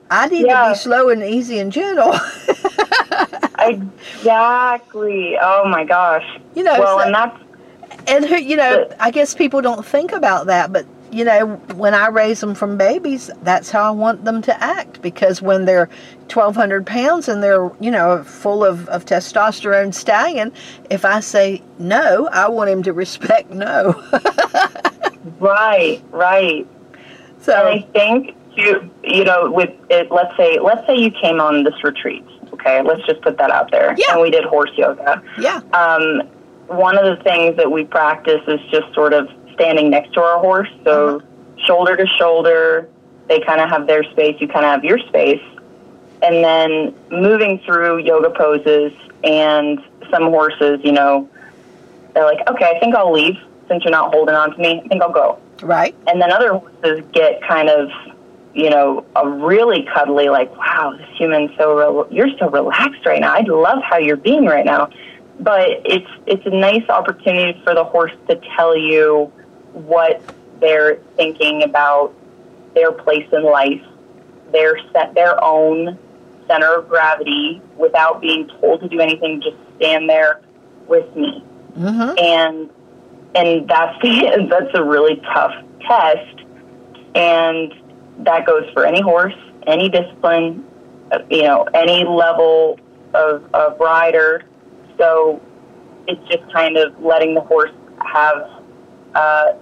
I, 0.10 0.24
I 0.24 0.28
need 0.28 0.46
Yeah. 0.48 0.64
to 0.64 0.70
be 0.72 0.76
slow 0.76 1.10
and 1.10 1.24
easy 1.24 1.60
and 1.60 1.72
gentle. 1.72 2.14
exactly. 3.60 5.38
Oh 5.42 5.68
my 5.68 5.84
gosh. 5.84 6.26
you 6.56 6.64
know, 6.64 6.80
Well, 6.80 7.00
so- 7.00 7.06
and 7.06 7.14
that's 7.16 7.38
and 8.08 8.26
who 8.26 8.36
you 8.38 8.56
know 8.56 8.86
But- 8.90 8.98
i 9.02 9.10
guess 9.10 9.34
people 9.34 9.62
don't 9.62 9.86
think 9.86 10.12
about 10.12 10.48
that 10.48 10.72
but 10.72 10.86
you 11.16 11.24
know 11.24 11.56
when 11.76 11.94
i 11.94 12.08
raise 12.08 12.42
them 12.42 12.54
from 12.54 12.78
babies 12.78 13.30
that's 13.44 13.72
how 13.72 13.84
i 13.84 13.92
want 13.92 14.26
them 14.26 14.42
to 14.42 14.64
act 14.64 15.02
because 15.02 15.42
when 15.42 15.66
they're 15.66 15.90
1200 16.32 16.86
pounds 16.86 17.28
and 17.30 17.42
they're 17.42 17.72
you 17.80 17.92
know 17.92 18.24
full 18.24 18.66
of, 18.66 18.88
of 18.90 19.06
testosterone 19.06 19.94
stallion 19.94 20.52
if 20.90 21.06
i 21.06 21.20
say 21.20 21.62
no 21.80 22.28
i 22.34 22.48
want 22.48 22.70
him 22.70 22.84
to 22.84 22.92
respect 22.94 23.50
no 23.50 23.94
right, 25.40 26.02
right. 26.12 26.66
And 26.66 27.42
so 27.42 27.68
I 27.68 27.82
think 27.94 28.36
you, 28.56 28.90
you 29.04 29.24
know, 29.24 29.52
with 29.52 29.70
it, 29.90 30.12
let's 30.12 30.36
say, 30.38 30.60
let's 30.60 30.86
say 30.88 30.96
you 30.96 31.12
came 31.12 31.40
on 31.40 31.64
this 31.64 31.84
retreat. 31.84 32.26
Okay, 32.54 32.82
let's 32.82 33.06
just 33.06 33.22
put 33.22 33.38
that 33.38 33.52
out 33.52 33.70
there. 33.72 33.96
Yeah. 33.98 34.14
And 34.14 34.22
we 34.22 34.32
did 34.32 34.46
horse 34.46 34.72
yoga. 34.76 35.22
yeah 35.38 35.62
Um, 35.74 36.22
one 36.68 36.98
of 36.98 37.06
the 37.06 37.24
things 37.24 37.58
that 37.58 37.72
we 37.72 37.84
practice 37.84 38.42
is 38.48 38.60
just 38.72 38.94
sort 38.94 39.14
of 39.14 39.30
standing 39.56 39.90
next 39.90 40.14
to 40.14 40.22
our 40.22 40.40
horse, 40.40 40.70
so 40.84 41.22
shoulder 41.66 41.98
to 41.98 42.06
shoulder. 42.20 42.90
They 43.28 43.40
kind 43.42 43.60
of 43.60 43.70
have 43.70 43.88
their 43.88 44.04
space. 44.04 44.40
You 44.40 44.48
kind 44.48 44.66
of 44.66 44.72
have 44.72 44.84
your 44.84 45.00
space, 45.00 45.42
and 46.22 46.44
then 46.44 46.96
moving 47.10 47.60
through 47.60 48.00
yoga 48.00 48.30
poses. 48.30 48.94
And 49.24 49.84
some 50.12 50.24
horses, 50.26 50.80
you 50.84 50.92
know, 50.92 51.28
they're 52.14 52.26
like, 52.26 52.48
"Okay, 52.48 52.66
I 52.76 52.80
think 52.80 52.96
I'll 52.96 53.12
leave 53.12 53.38
since 53.68 53.84
you're 53.84 53.92
not 53.92 54.14
holding 54.14 54.36
on 54.36 54.52
to 54.52 54.58
me. 54.62 54.82
I 54.86 54.88
think 54.88 55.02
I'll 55.02 55.12
go." 55.12 55.40
right 55.62 55.96
and 56.08 56.22
then 56.22 56.32
other 56.32 56.54
horses 56.54 57.04
get 57.14 57.42
kind 57.42 57.70
of 57.70 57.90
you 58.54 58.70
know 58.70 59.06
a 59.16 59.28
really 59.28 59.88
cuddly 59.94 60.30
like 60.30 60.56
wow 60.58 60.94
this 60.98 61.08
human's 61.18 61.52
so 61.58 62.08
you're 62.12 62.30
so 62.38 62.50
relaxed 62.50 63.06
right 63.06 63.22
now 63.22 63.34
i 63.34 63.42
love 63.42 63.82
how 63.84 63.98
you're 63.98 64.18
being 64.18 64.46
right 64.46 64.66
now 64.66 64.90
but 65.40 65.68
it's 65.86 66.10
it's 66.26 66.46
a 66.46 66.50
nice 66.50 66.88
opportunity 66.90 67.60
for 67.64 67.74
the 67.74 67.84
horse 67.84 68.12
to 68.28 68.40
tell 68.56 68.78
you 68.78 69.32
what 69.76 70.22
they're 70.60 70.96
thinking 71.16 71.64
about 71.64 72.14
their 72.74 72.92
place 72.92 73.28
in 73.32 73.44
life 73.44 73.82
their 74.52 74.78
set 74.94 75.14
their 75.16 75.42
own 75.44 75.98
center 76.48 76.80
of 76.80 76.88
gravity 76.88 77.62
without 77.78 78.22
being 78.22 78.48
told 78.60 78.80
to 78.82 78.88
do 78.88 79.00
anything 79.00 79.42
just 79.42 79.58
stand 79.78 80.10
there 80.10 80.42
with 80.88 81.14
me. 81.16 81.44
Mm-hmm. 81.78 82.18
and 82.18 82.70
and 83.36 83.68
that's 83.68 84.00
the 84.02 84.48
that's 84.50 84.72
a 84.76 84.84
really 84.84 85.18
tough 85.34 85.54
test. 85.82 86.42
And 87.16 87.74
that 88.20 88.46
goes 88.46 88.70
for 88.74 88.86
any 88.86 89.02
horse 89.02 89.34
any 89.68 89.90
discipline 89.90 90.64
uh, 91.12 91.20
you 91.30 91.44
know 91.44 91.64
any 91.74 92.04
level 92.04 92.80
of, 93.14 93.44
of 93.54 93.80
rider. 93.80 94.44
So 94.98 95.42
it's 96.08 96.22
just 96.30 96.52
kind 96.54 96.78
of 96.78 96.98
letting 97.02 97.34
the 97.34 97.42
horse 97.42 97.72
have 98.00 98.50
uh, 99.16 99.54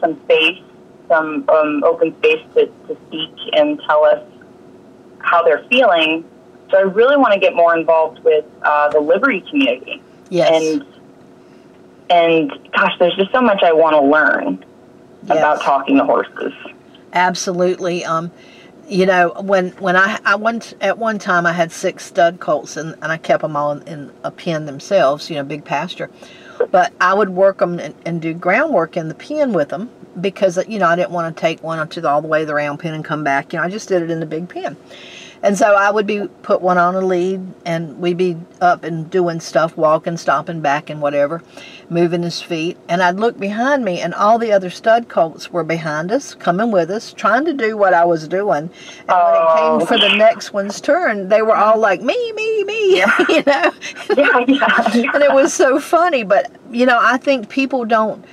some 0.00 0.20
space 0.24 0.60
some 1.08 1.44
um, 1.50 1.84
open 1.84 2.16
space 2.18 2.40
to, 2.54 2.66
to 2.86 2.96
speak 3.08 3.30
and 3.52 3.80
tell 3.86 4.04
us 4.04 4.22
how 5.18 5.42
they're 5.42 5.64
feeling 5.68 6.24
so 6.70 6.78
i 6.78 6.82
really 6.82 7.16
want 7.16 7.32
to 7.32 7.38
get 7.40 7.54
more 7.54 7.76
involved 7.76 8.18
with 8.24 8.44
uh, 8.62 8.88
the 8.90 9.00
liberty 9.00 9.40
community 9.50 10.02
yes 10.30 10.50
and 10.50 10.86
and 12.10 12.50
gosh, 12.76 12.92
there's 12.98 13.16
just 13.16 13.32
so 13.32 13.40
much 13.40 13.62
I 13.62 13.72
want 13.72 13.94
to 13.94 14.02
learn 14.02 14.64
Yes. 15.26 15.38
about 15.38 15.62
talking 15.62 15.96
to 15.96 16.04
horses. 16.04 16.52
Absolutely. 17.14 18.04
Um, 18.04 18.30
you 18.86 19.06
know, 19.06 19.32
when 19.40 19.70
when 19.78 19.96
I 19.96 20.18
I 20.26 20.34
went 20.34 20.74
at 20.82 20.98
one 20.98 21.18
time, 21.18 21.46
I 21.46 21.52
had 21.52 21.72
six 21.72 22.04
stud 22.04 22.40
colts, 22.40 22.76
and, 22.76 22.92
and 23.00 23.06
I 23.10 23.16
kept 23.16 23.40
them 23.40 23.56
all 23.56 23.72
in, 23.72 23.82
in 23.88 24.12
a 24.22 24.30
pen 24.30 24.66
themselves. 24.66 25.30
You 25.30 25.36
know, 25.36 25.44
big 25.44 25.64
pasture. 25.64 26.10
But 26.70 26.92
I 27.00 27.14
would 27.14 27.30
work 27.30 27.58
them 27.58 27.78
and, 27.78 27.94
and 28.04 28.20
do 28.20 28.34
groundwork 28.34 28.96
in 28.96 29.08
the 29.08 29.14
pen 29.14 29.52
with 29.52 29.68
them 29.68 29.90
because 30.20 30.58
you 30.68 30.78
know 30.78 30.86
I 30.86 30.96
didn't 30.96 31.10
want 31.10 31.34
to 31.34 31.40
take 31.40 31.62
one 31.62 31.86
to 31.88 32.00
the, 32.00 32.08
all 32.08 32.22
the 32.22 32.28
way 32.28 32.44
the 32.44 32.54
round 32.54 32.80
pen 32.80 32.94
and 32.94 33.04
come 33.04 33.24
back. 33.24 33.52
You 33.52 33.58
know, 33.58 33.64
I 33.64 33.70
just 33.70 33.88
did 33.88 34.02
it 34.02 34.10
in 34.10 34.20
the 34.20 34.26
big 34.26 34.48
pen. 34.48 34.76
And 35.44 35.58
so 35.58 35.74
I 35.74 35.90
would 35.90 36.06
be 36.06 36.26
put 36.42 36.62
one 36.62 36.78
on 36.78 36.94
a 36.94 37.02
lead, 37.02 37.42
and 37.66 37.98
we'd 37.98 38.16
be 38.16 38.34
up 38.62 38.82
and 38.82 39.10
doing 39.10 39.40
stuff, 39.40 39.76
walking, 39.76 40.16
stopping 40.16 40.62
back, 40.62 40.88
and 40.88 41.02
whatever, 41.02 41.42
moving 41.90 42.22
his 42.22 42.40
feet. 42.40 42.78
And 42.88 43.02
I'd 43.02 43.16
look 43.16 43.38
behind 43.38 43.84
me, 43.84 44.00
and 44.00 44.14
all 44.14 44.38
the 44.38 44.52
other 44.52 44.70
stud 44.70 45.10
colts 45.10 45.52
were 45.52 45.62
behind 45.62 46.10
us, 46.10 46.32
coming 46.34 46.70
with 46.70 46.90
us, 46.90 47.12
trying 47.12 47.44
to 47.44 47.52
do 47.52 47.76
what 47.76 47.92
I 47.92 48.06
was 48.06 48.26
doing. 48.26 48.70
And 49.06 49.08
when 49.08 49.34
it 49.34 49.42
Oh. 49.46 49.78
came 49.78 49.86
for 49.86 49.98
the 49.98 50.16
next 50.16 50.54
one's 50.54 50.80
turn, 50.80 51.28
they 51.28 51.42
were 51.42 51.54
all 51.54 51.78
like, 51.78 52.00
me, 52.00 52.32
me, 52.32 52.64
me, 52.64 52.96
you 53.28 53.42
know? 53.46 53.70
Yeah, 54.16 54.44
yeah. 54.48 55.10
and 55.12 55.22
it 55.22 55.32
was 55.34 55.52
so 55.52 55.78
funny. 55.78 56.22
But, 56.24 56.50
you 56.70 56.86
know, 56.86 56.98
I 56.98 57.18
think 57.18 57.50
people 57.50 57.84
don't 57.84 58.24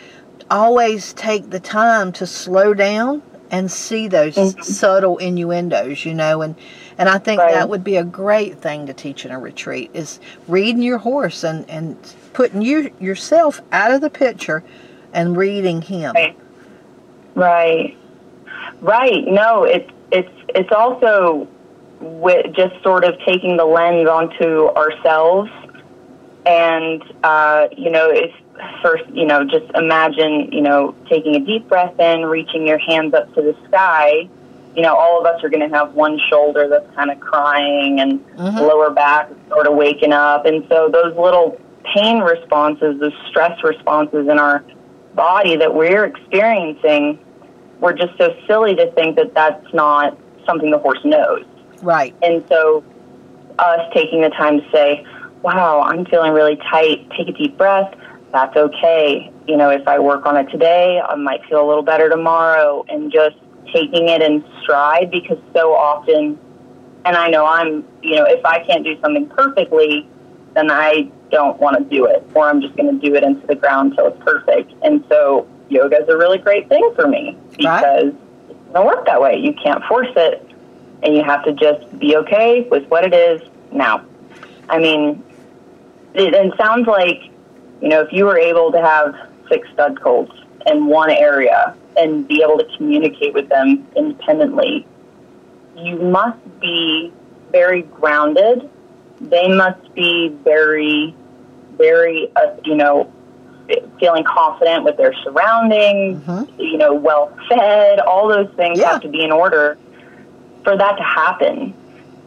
always 0.49 1.11
take 1.13 1.49
the 1.49 1.59
time 1.59 2.13
to 2.13 2.25
slow 2.25 2.73
down 2.73 3.21
and 3.51 3.69
see 3.69 4.07
those 4.07 4.35
Mhm. 4.35 4.63
subtle 4.63 5.17
innuendos, 5.17 6.05
you 6.05 6.13
know, 6.13 6.41
and 6.41 6.55
and 7.01 7.09
I 7.09 7.17
think 7.17 7.41
Right. 7.41 7.53
that 7.53 7.67
would 7.67 7.83
be 7.83 7.97
a 7.97 8.03
great 8.03 8.59
thing 8.59 8.85
to 8.85 8.93
teach 8.93 9.25
in 9.25 9.31
a 9.31 9.39
retreat 9.39 9.89
is 9.95 10.19
reading 10.47 10.83
your 10.83 10.99
horse 10.99 11.43
and 11.43 11.65
and 11.67 11.97
putting 12.33 12.61
you 12.61 12.91
yourself 12.99 13.59
out 13.71 13.91
of 13.91 14.01
the 14.01 14.09
picture 14.09 14.63
and 15.11 15.35
reading 15.35 15.81
him. 15.81 16.13
Right. 16.13 16.37
Right. 17.33 17.97
Right. 18.81 19.27
No, 19.27 19.63
it's 19.63 19.89
it's 20.11 20.31
it's 20.49 20.71
also 20.71 21.47
with 21.99 22.53
just 22.55 22.81
sort 22.83 23.03
of 23.03 23.17
taking 23.25 23.57
the 23.57 23.65
lens 23.65 24.07
onto 24.07 24.67
ourselves, 24.67 25.49
and 26.45 27.03
uh, 27.23 27.67
you 27.75 27.89
know, 27.89 28.11
if 28.11 28.31
first, 28.83 29.05
you 29.09 29.25
know, 29.25 29.43
just 29.43 29.65
imagine, 29.73 30.51
you 30.51 30.61
know, 30.61 30.93
taking 31.09 31.35
a 31.35 31.39
deep 31.39 31.67
breath 31.67 31.99
in, 31.99 32.25
reaching 32.25 32.67
your 32.67 32.77
hands 32.77 33.13
up 33.15 33.33
to 33.33 33.41
the 33.41 33.55
sky. 33.67 34.29
You 34.75 34.83
know, 34.83 34.95
all 34.95 35.19
of 35.19 35.25
us 35.25 35.43
are 35.43 35.49
going 35.49 35.67
to 35.69 35.75
have 35.75 35.93
one 35.93 36.19
shoulder 36.29 36.67
that's 36.69 36.87
kind 36.95 37.11
of 37.11 37.19
crying, 37.19 37.99
and 37.99 38.19
Mhm. 38.37 38.61
lower 38.61 38.89
back 38.89 39.29
sort 39.49 39.67
of 39.67 39.75
waking 39.75 40.13
up, 40.13 40.45
and 40.45 40.65
so 40.69 40.87
those 40.89 41.15
little 41.17 41.57
pain 41.83 42.19
responses, 42.21 42.99
those 42.99 43.13
stress 43.27 43.61
responses 43.63 44.27
in 44.27 44.39
our 44.39 44.63
body 45.15 45.55
that 45.57 45.73
we're 45.73 46.05
experiencing, 46.05 47.19
we're 47.81 47.93
just 47.93 48.17
so 48.17 48.33
silly 48.47 48.75
to 48.75 48.87
think 48.91 49.15
that 49.17 49.33
that's 49.33 49.73
not 49.73 50.15
something 50.45 50.71
the 50.71 50.77
horse 50.77 51.03
knows. 51.03 51.43
Right. 51.81 52.13
And 52.21 52.43
so, 52.47 52.83
us 53.59 53.81
taking 53.93 54.21
the 54.21 54.29
time 54.29 54.61
to 54.61 54.71
say, 54.71 55.05
wow, 55.41 55.81
I'm 55.81 56.05
feeling 56.05 56.31
really 56.33 56.55
tight, 56.69 57.09
take 57.17 57.27
a 57.27 57.31
deep 57.33 57.57
breath, 57.57 57.93
that's 58.31 58.55
okay. 58.55 59.31
You 59.47 59.57
know, 59.57 59.69
if 59.69 59.87
I 59.87 59.99
work 59.99 60.25
on 60.25 60.37
it 60.37 60.49
today, 60.49 61.01
I 61.03 61.15
might 61.15 61.43
feel 61.45 61.65
a 61.65 61.67
little 61.67 61.83
better 61.83 62.09
tomorrow, 62.09 62.85
and 62.87 63.11
just 63.11 63.35
taking 63.73 64.09
it 64.09 64.21
in 64.21 64.43
stride 64.61 65.11
because 65.11 65.37
so 65.53 65.73
often, 65.73 66.37
and 67.05 67.15
I 67.17 67.29
know 67.29 67.45
I'm, 67.45 67.85
you 68.01 68.15
know, 68.15 68.25
if 68.25 68.43
I 68.45 68.63
can't 68.65 68.83
do 68.83 68.99
something 69.01 69.27
perfectly, 69.29 70.07
then 70.53 70.69
I 70.71 71.09
don't 71.31 71.59
want 71.59 71.77
to 71.77 71.83
do 71.95 72.05
it, 72.05 72.23
or 72.33 72.49
I'm 72.49 72.61
just 72.61 72.75
going 72.75 72.99
to 72.99 73.07
do 73.07 73.15
it 73.15 73.23
into 73.23 73.45
the 73.47 73.55
ground 73.55 73.91
until 73.91 74.07
it's 74.07 74.23
perfect. 74.23 74.73
And 74.83 75.03
so, 75.09 75.47
yoga 75.69 76.01
is 76.01 76.09
a 76.09 76.17
really 76.17 76.37
great 76.37 76.67
thing 76.67 76.91
for 76.95 77.07
me 77.07 77.37
Right. 77.63 77.79
because 77.79 78.13
it 78.49 78.73
doesn't 78.73 78.85
work 78.85 79.05
that 79.05 79.21
way. 79.21 79.37
You 79.37 79.53
can't 79.53 79.83
force 79.85 80.11
it, 80.15 80.45
and 81.03 81.15
you 81.15 81.23
have 81.23 81.43
to 81.45 81.53
just 81.53 81.97
be 81.99 82.17
okay 82.17 82.67
with 82.69 82.85
what 82.89 83.05
it 83.05 83.13
is 83.13 83.41
now. 83.71 84.03
I 84.69 84.79
mean, 84.79 85.23
it, 86.13 86.33
it 86.33 86.53
sounds 86.57 86.87
like, 86.87 87.21
you 87.81 87.87
know, 87.87 88.01
if 88.01 88.11
you 88.11 88.25
were 88.25 88.37
able 88.37 88.71
to 88.73 88.81
have 88.81 89.15
six 89.49 89.67
stud 89.73 89.99
colts 90.01 90.33
in 90.67 90.85
one 90.85 91.09
area 91.09 91.75
and 91.97 92.27
be 92.27 92.41
able 92.43 92.57
to 92.57 92.65
communicate 92.77 93.33
with 93.33 93.49
them 93.49 93.85
independently, 93.95 94.85
you 95.75 95.97
must 95.97 96.37
be 96.59 97.11
very 97.51 97.83
grounded. 97.83 98.69
They 99.19 99.47
must 99.47 99.93
be 99.93 100.29
very, 100.43 101.13
very, 101.77 102.29
uh, 102.35 102.51
you 102.63 102.75
know, 102.75 103.11
feeling 103.99 104.23
confident 104.23 104.83
with 104.83 104.97
their 104.97 105.13
surroundings, 105.23 106.21
Mhm. 106.23 106.47
you 106.57 106.77
know, 106.77 106.93
well 106.93 107.31
fed. 107.47 107.99
All 107.99 108.27
those 108.27 108.49
things 108.55 108.79
Yeah. 108.79 108.93
have 108.93 109.01
to 109.01 109.07
be 109.07 109.23
in 109.23 109.31
order 109.31 109.77
for 110.63 110.75
that 110.75 110.97
to 110.97 111.03
happen. 111.03 111.73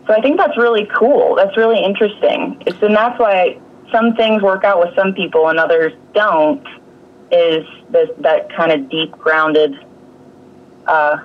So 0.06 0.14
I 0.14 0.20
think 0.20 0.36
that's 0.38 0.56
really 0.56 0.86
cool. 0.94 1.34
That's 1.34 1.56
really 1.56 1.82
interesting. 1.82 2.56
It's, 2.66 2.80
and 2.82 2.94
that's 2.96 3.18
why 3.18 3.58
some 3.92 4.14
things 4.14 4.42
work 4.42 4.64
out 4.64 4.80
with 4.80 4.94
some 4.94 5.12
people 5.12 5.48
and 5.48 5.58
others 5.58 5.92
don't. 6.14 6.62
Is 7.32 7.64
this 7.90 8.10
that 8.18 8.52
kind 8.54 8.72
of 8.72 8.88
deep 8.90 9.12
grounded? 9.12 9.74
Uh, 10.86 11.18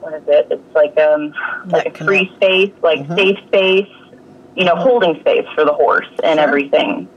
what 0.00 0.14
is 0.14 0.22
it? 0.26 0.48
It's 0.50 0.74
like 0.74 0.98
um 0.98 1.32
like 1.66 1.98
a 2.00 2.04
free 2.04 2.30
space, 2.36 2.72
like 2.82 3.00
Mhm. 3.00 3.16
safe 3.16 3.38
space. 3.46 3.88
You 4.54 4.64
know, 4.64 4.74
holding 4.74 5.20
space 5.20 5.46
for 5.54 5.64
the 5.66 5.72
horse 5.72 6.06
and 6.24 6.38
Sure. 6.38 6.48
everything. 6.48 7.08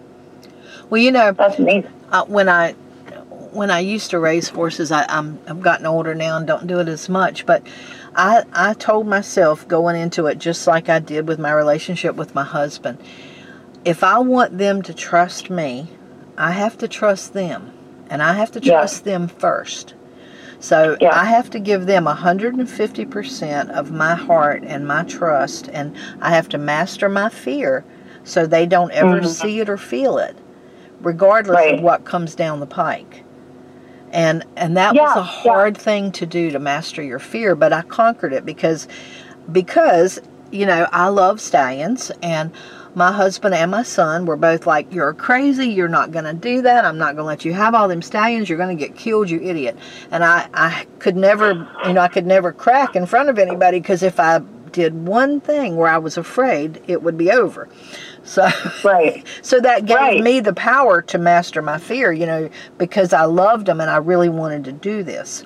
Well, 0.89 0.99
you 1.01 1.11
know, 1.11 1.31
That's 1.31 1.57
amazing. 1.57 1.89
uh, 2.11 2.25
when 2.25 2.49
I 2.49 2.73
when 3.53 3.71
I 3.71 3.79
used 3.79 4.11
to 4.11 4.19
raise 4.19 4.49
horses, 4.49 4.91
I, 4.91 5.05
I'm 5.09 5.39
I've 5.47 5.61
gotten 5.61 5.85
older 5.85 6.13
now 6.13 6.37
and 6.37 6.45
don't 6.45 6.67
do 6.67 6.79
it 6.79 6.87
as 6.87 7.07
much. 7.09 7.45
But 7.45 7.63
I 8.15 8.43
I 8.53 8.73
told 8.73 9.07
myself 9.07 9.67
going 9.67 9.95
into 9.95 10.27
it 10.27 10.37
just 10.37 10.67
like 10.67 10.89
I 10.89 10.99
did 10.99 11.27
with 11.27 11.39
my 11.39 11.51
relationship 11.51 12.15
with 12.15 12.35
my 12.35 12.43
husband. 12.43 12.97
If 13.85 14.03
I 14.03 14.19
want 14.19 14.57
them 14.57 14.81
to 14.83 14.93
trust 14.93 15.49
me, 15.49 15.87
I 16.37 16.51
have 16.51 16.77
to 16.79 16.87
trust 16.87 17.33
them, 17.33 17.71
and 18.09 18.21
I 18.23 18.33
have 18.33 18.51
to 18.51 18.59
Yeah. 18.61 18.79
trust 18.79 19.05
them 19.05 19.27
first. 19.27 19.93
So 20.59 20.97
Yeah. 20.99 21.11
I 21.13 21.25
have 21.25 21.49
to 21.51 21.59
give 21.59 21.85
them 21.85 22.05
150% 22.07 23.71
of 23.71 23.91
my 23.91 24.15
heart 24.15 24.63
and 24.65 24.87
my 24.87 25.03
trust, 25.03 25.69
and 25.73 25.95
I 26.21 26.31
have 26.31 26.49
to 26.49 26.57
master 26.57 27.07
my 27.09 27.29
fear 27.29 27.83
so 28.23 28.45
they 28.45 28.65
don't 28.65 28.91
ever 28.91 29.21
Mhm. 29.21 29.27
see 29.27 29.59
it 29.61 29.69
or 29.69 29.77
feel 29.77 30.17
it, 30.17 30.35
regardless 31.01 31.55
Right. 31.57 31.75
of 31.75 31.81
what 31.81 32.05
comes 32.05 32.35
down 32.35 32.59
the 32.59 32.65
pike. 32.67 33.23
And 34.11 34.43
and 34.57 34.75
that 34.77 34.97
was 34.97 35.15
Yeah, 35.15 35.19
a 35.19 35.23
yeah. 35.23 35.51
hard 35.51 35.77
thing 35.77 36.11
to 36.13 36.25
do 36.25 36.51
to 36.51 36.59
master 36.59 37.01
your 37.03 37.19
fear, 37.19 37.55
but 37.55 37.71
I 37.73 37.81
conquered 37.83 38.33
it 38.33 38.45
because 38.45 38.87
because 39.51 40.19
you 40.51 40.65
know 40.65 40.87
I 40.91 41.07
love 41.09 41.39
stallions 41.39 42.11
and 42.21 42.51
my 42.95 43.11
husband 43.11 43.53
and 43.55 43.71
my 43.71 43.83
son 43.83 44.25
were 44.25 44.35
both 44.35 44.65
like, 44.67 44.91
You're 44.93 45.13
crazy, 45.13 45.67
you're 45.67 45.87
not 45.87 46.11
gonna 46.11 46.33
do 46.33 46.61
that, 46.63 46.85
I'm 46.85 46.97
not 46.97 47.15
gonna 47.15 47.27
let 47.27 47.45
you 47.45 47.53
have 47.53 47.75
all 47.75 47.87
them 47.87 48.01
stallions, 48.01 48.49
you're 48.49 48.57
gonna 48.57 48.75
get 48.75 48.95
killed, 48.95 49.29
you 49.29 49.39
idiot. 49.41 49.77
And 50.11 50.23
I, 50.23 50.49
I 50.53 50.85
could 50.99 51.15
never 51.15 51.67
you 51.85 51.93
know, 51.93 52.01
I 52.01 52.07
could 52.07 52.25
never 52.25 52.51
crack 52.51 52.95
in 52.95 53.05
front 53.05 53.29
of 53.29 53.39
anybody 53.39 53.79
because 53.79 54.03
if 54.03 54.19
I 54.19 54.39
did 54.71 55.07
one 55.07 55.39
thing 55.39 55.75
where 55.77 55.89
I 55.89 55.97
was 55.97 56.17
afraid, 56.17 56.81
it 56.87 57.01
would 57.01 57.17
be 57.17 57.31
over. 57.31 57.67
So 58.23 58.47
Right. 58.83 59.25
so 59.41 59.59
that 59.59 59.85
gave 59.85 59.97
Right. 59.97 60.23
me 60.23 60.39
the 60.39 60.53
power 60.53 61.01
to 61.03 61.17
master 61.17 61.61
my 61.61 61.77
fear, 61.77 62.11
you 62.11 62.25
know, 62.25 62.49
because 62.77 63.13
I 63.13 63.23
loved 63.23 63.65
them 63.65 63.81
and 63.81 63.89
I 63.89 63.97
really 63.97 64.29
wanted 64.29 64.63
to 64.65 64.71
do 64.71 65.03
this. 65.03 65.43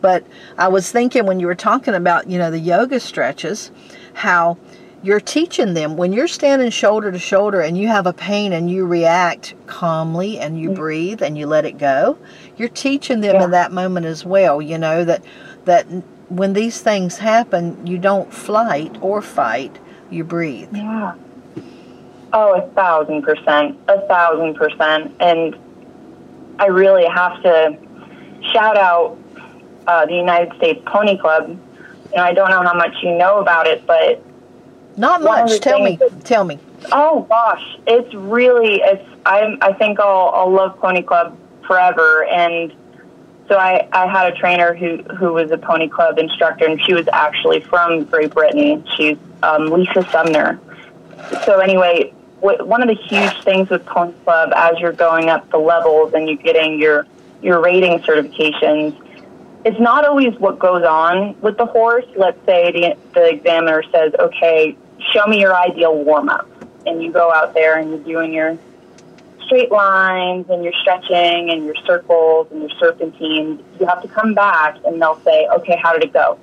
But 0.00 0.24
I 0.56 0.68
was 0.68 0.92
thinking 0.92 1.26
when 1.26 1.40
you 1.40 1.46
were 1.46 1.54
talking 1.56 1.94
about, 1.94 2.28
you 2.30 2.38
know, 2.38 2.50
the 2.50 2.58
yoga 2.58 3.00
stretches, 3.00 3.70
how 4.14 4.56
you're 5.02 5.20
teaching 5.20 5.74
them 5.74 5.96
when 5.96 6.12
you're 6.12 6.26
standing 6.28 6.70
shoulder 6.70 7.12
to 7.12 7.18
shoulder 7.18 7.60
and 7.60 7.78
you 7.78 7.86
have 7.88 8.06
a 8.06 8.12
pain 8.12 8.52
and 8.52 8.70
you 8.70 8.84
react 8.86 9.54
calmly 9.66 10.38
and 10.38 10.60
you 10.60 10.70
breathe 10.70 11.22
and 11.22 11.38
you 11.38 11.46
let 11.46 11.64
it 11.64 11.78
go, 11.78 12.18
you're 12.56 12.68
teaching 12.68 13.20
them 13.20 13.36
Yeah. 13.36 13.44
in 13.44 13.50
that 13.52 13.70
moment 13.72 14.06
as 14.06 14.24
well, 14.24 14.60
you 14.60 14.76
know, 14.78 15.04
that 15.04 15.22
that 15.66 15.84
when 16.28 16.52
these 16.52 16.80
things 16.80 17.18
happen, 17.18 17.86
you 17.86 17.96
don't 17.98 18.32
flight 18.32 18.96
or 19.00 19.22
fight, 19.22 19.78
you 20.10 20.24
breathe. 20.24 20.68
Yeah. 20.74 21.14
Oh, 22.32 22.54
a 22.54 22.62
thousand 22.74 23.22
percent. 23.22 23.78
A 23.88 24.00
thousand 24.06 24.54
percent. 24.54 25.14
And 25.20 25.56
I 26.58 26.66
really 26.66 27.06
have 27.06 27.40
to 27.42 27.78
shout 28.52 28.76
out 28.76 29.16
uh, 29.86 30.04
the 30.06 30.14
United 30.14 30.54
States 30.56 30.82
Pony 30.86 31.16
Club. 31.16 31.48
You 31.48 32.16
know, 32.16 32.22
I 32.22 32.32
don't 32.34 32.50
know 32.50 32.62
how 32.62 32.74
much 32.74 32.94
you 33.02 33.16
know 33.16 33.38
about 33.38 33.66
it, 33.66 33.86
but 33.86 34.22
Not 34.98 35.22
much. 35.22 35.60
Tell 35.60 35.80
me. 35.80 35.96
things 35.96 36.24
Tell 36.24 36.44
me. 36.44 36.58
oh 36.92 37.24
gosh, 37.28 37.78
it's 37.86 38.12
really 38.14 38.80
it's. 38.82 39.08
I'm. 39.24 39.58
I 39.62 39.72
think 39.72 40.00
I'll 40.00 40.30
I'll 40.34 40.50
love 40.50 40.78
Pony 40.80 41.02
Club 41.02 41.38
forever. 41.66 42.24
And 42.24 42.72
so 43.48 43.56
I 43.56 43.88
I 43.92 44.06
had 44.06 44.32
a 44.32 44.36
trainer 44.36 44.74
who 44.74 44.98
who 45.14 45.32
was 45.32 45.50
a 45.50 45.58
Pony 45.58 45.88
Club 45.88 46.18
instructor, 46.18 46.66
and 46.66 46.80
she 46.82 46.94
was 46.94 47.06
actually 47.12 47.60
from 47.60 48.04
Great 48.04 48.34
Britain. 48.34 48.84
She's 48.96 49.16
um, 49.42 49.66
Lisa 49.66 50.06
Sumner. 50.10 50.58
So 51.44 51.60
anyway, 51.60 52.12
one 52.40 52.82
of 52.82 52.88
the 52.88 52.94
huge 52.94 53.44
things 53.44 53.70
with 53.70 53.84
Pony 53.86 54.12
Club 54.24 54.52
as 54.54 54.78
you're 54.78 54.92
going 54.92 55.28
up 55.28 55.48
the 55.50 55.58
levels 55.58 56.12
and 56.14 56.28
you're 56.28 56.36
getting 56.38 56.80
your 56.80 57.06
your 57.40 57.60
rating 57.60 58.00
certifications, 58.00 59.00
it's 59.64 59.78
not 59.78 60.04
always 60.04 60.34
what 60.38 60.58
goes 60.58 60.84
on 60.84 61.40
with 61.40 61.56
the 61.56 61.66
horse. 61.66 62.06
Let's 62.16 62.38
say 62.46 62.72
the, 62.72 62.96
the 63.14 63.28
examiner 63.28 63.82
says, 63.92 64.12
okay, 64.18 64.76
show 65.12 65.26
me 65.26 65.40
your 65.40 65.54
ideal 65.54 65.96
warm 66.04 66.28
up. 66.28 66.48
And 66.86 67.02
you 67.02 67.12
go 67.12 67.32
out 67.32 67.54
there 67.54 67.78
and 67.78 67.90
you're 67.90 67.98
doing 68.00 68.32
your 68.32 68.58
straight 69.46 69.70
lines 69.70 70.46
and 70.50 70.62
your 70.62 70.72
stretching 70.80 71.50
and 71.50 71.64
your 71.64 71.74
circles 71.86 72.46
and 72.50 72.60
your 72.60 72.70
serpentines. 72.78 73.60
You 73.80 73.86
have 73.86 74.02
to 74.02 74.08
come 74.08 74.34
back 74.34 74.76
and 74.84 75.00
they'll 75.00 75.20
say, 75.20 75.48
okay, 75.48 75.76
how 75.82 75.92
did 75.92 76.04
it 76.04 76.12
go? 76.12 76.38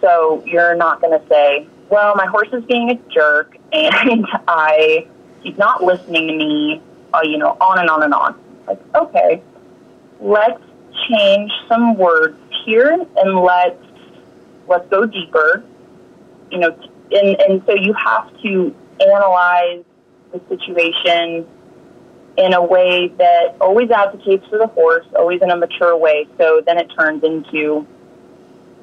So 0.00 0.42
you're 0.46 0.74
not 0.74 1.00
going 1.00 1.18
to 1.18 1.26
say, 1.28 1.66
well, 1.90 2.14
my 2.16 2.26
horse 2.26 2.48
is 2.52 2.64
being 2.64 2.90
a 2.90 2.94
jerk 3.12 3.56
and 3.72 4.26
I, 4.48 5.06
he's 5.42 5.58
not 5.58 5.82
listening 5.82 6.28
to 6.28 6.34
me, 6.34 6.82
uh, 7.12 7.20
you 7.22 7.38
know, 7.38 7.56
on 7.60 7.78
and 7.78 7.90
on 7.90 8.02
and 8.02 8.14
on. 8.14 8.38
Like, 8.66 8.80
okay, 8.94 9.42
let's 10.20 10.62
change 11.08 11.50
some 11.68 11.96
words 11.96 12.38
here 12.64 12.92
and 12.92 13.38
let's 13.40 13.82
let's 14.68 14.88
go 14.88 15.04
deeper. 15.04 15.64
You 16.50 16.58
know, 16.58 16.78
and 17.14 17.40
and 17.40 17.62
so 17.66 17.74
you 17.74 17.92
have 17.94 18.30
to 18.42 18.74
analyze 19.00 19.84
the 20.32 20.40
situation 20.48 21.46
in 22.38 22.54
a 22.54 22.62
way 22.62 23.08
that 23.18 23.54
always 23.60 23.90
advocates 23.90 24.46
for 24.48 24.58
the 24.58 24.66
horse, 24.68 25.06
always 25.16 25.42
in 25.42 25.50
a 25.50 25.56
mature 25.56 25.96
way. 25.96 26.26
So 26.38 26.62
then 26.64 26.78
it 26.78 26.90
turns 26.98 27.22
into, 27.22 27.86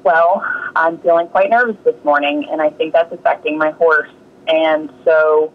well, 0.04 0.44
I'm 0.76 0.98
feeling 0.98 1.26
quite 1.28 1.50
nervous 1.50 1.76
this 1.84 1.96
morning, 2.04 2.46
and 2.50 2.62
I 2.62 2.70
think 2.70 2.92
that's 2.92 3.12
affecting 3.12 3.58
my 3.58 3.72
horse. 3.72 4.10
And 4.46 4.92
so 5.04 5.52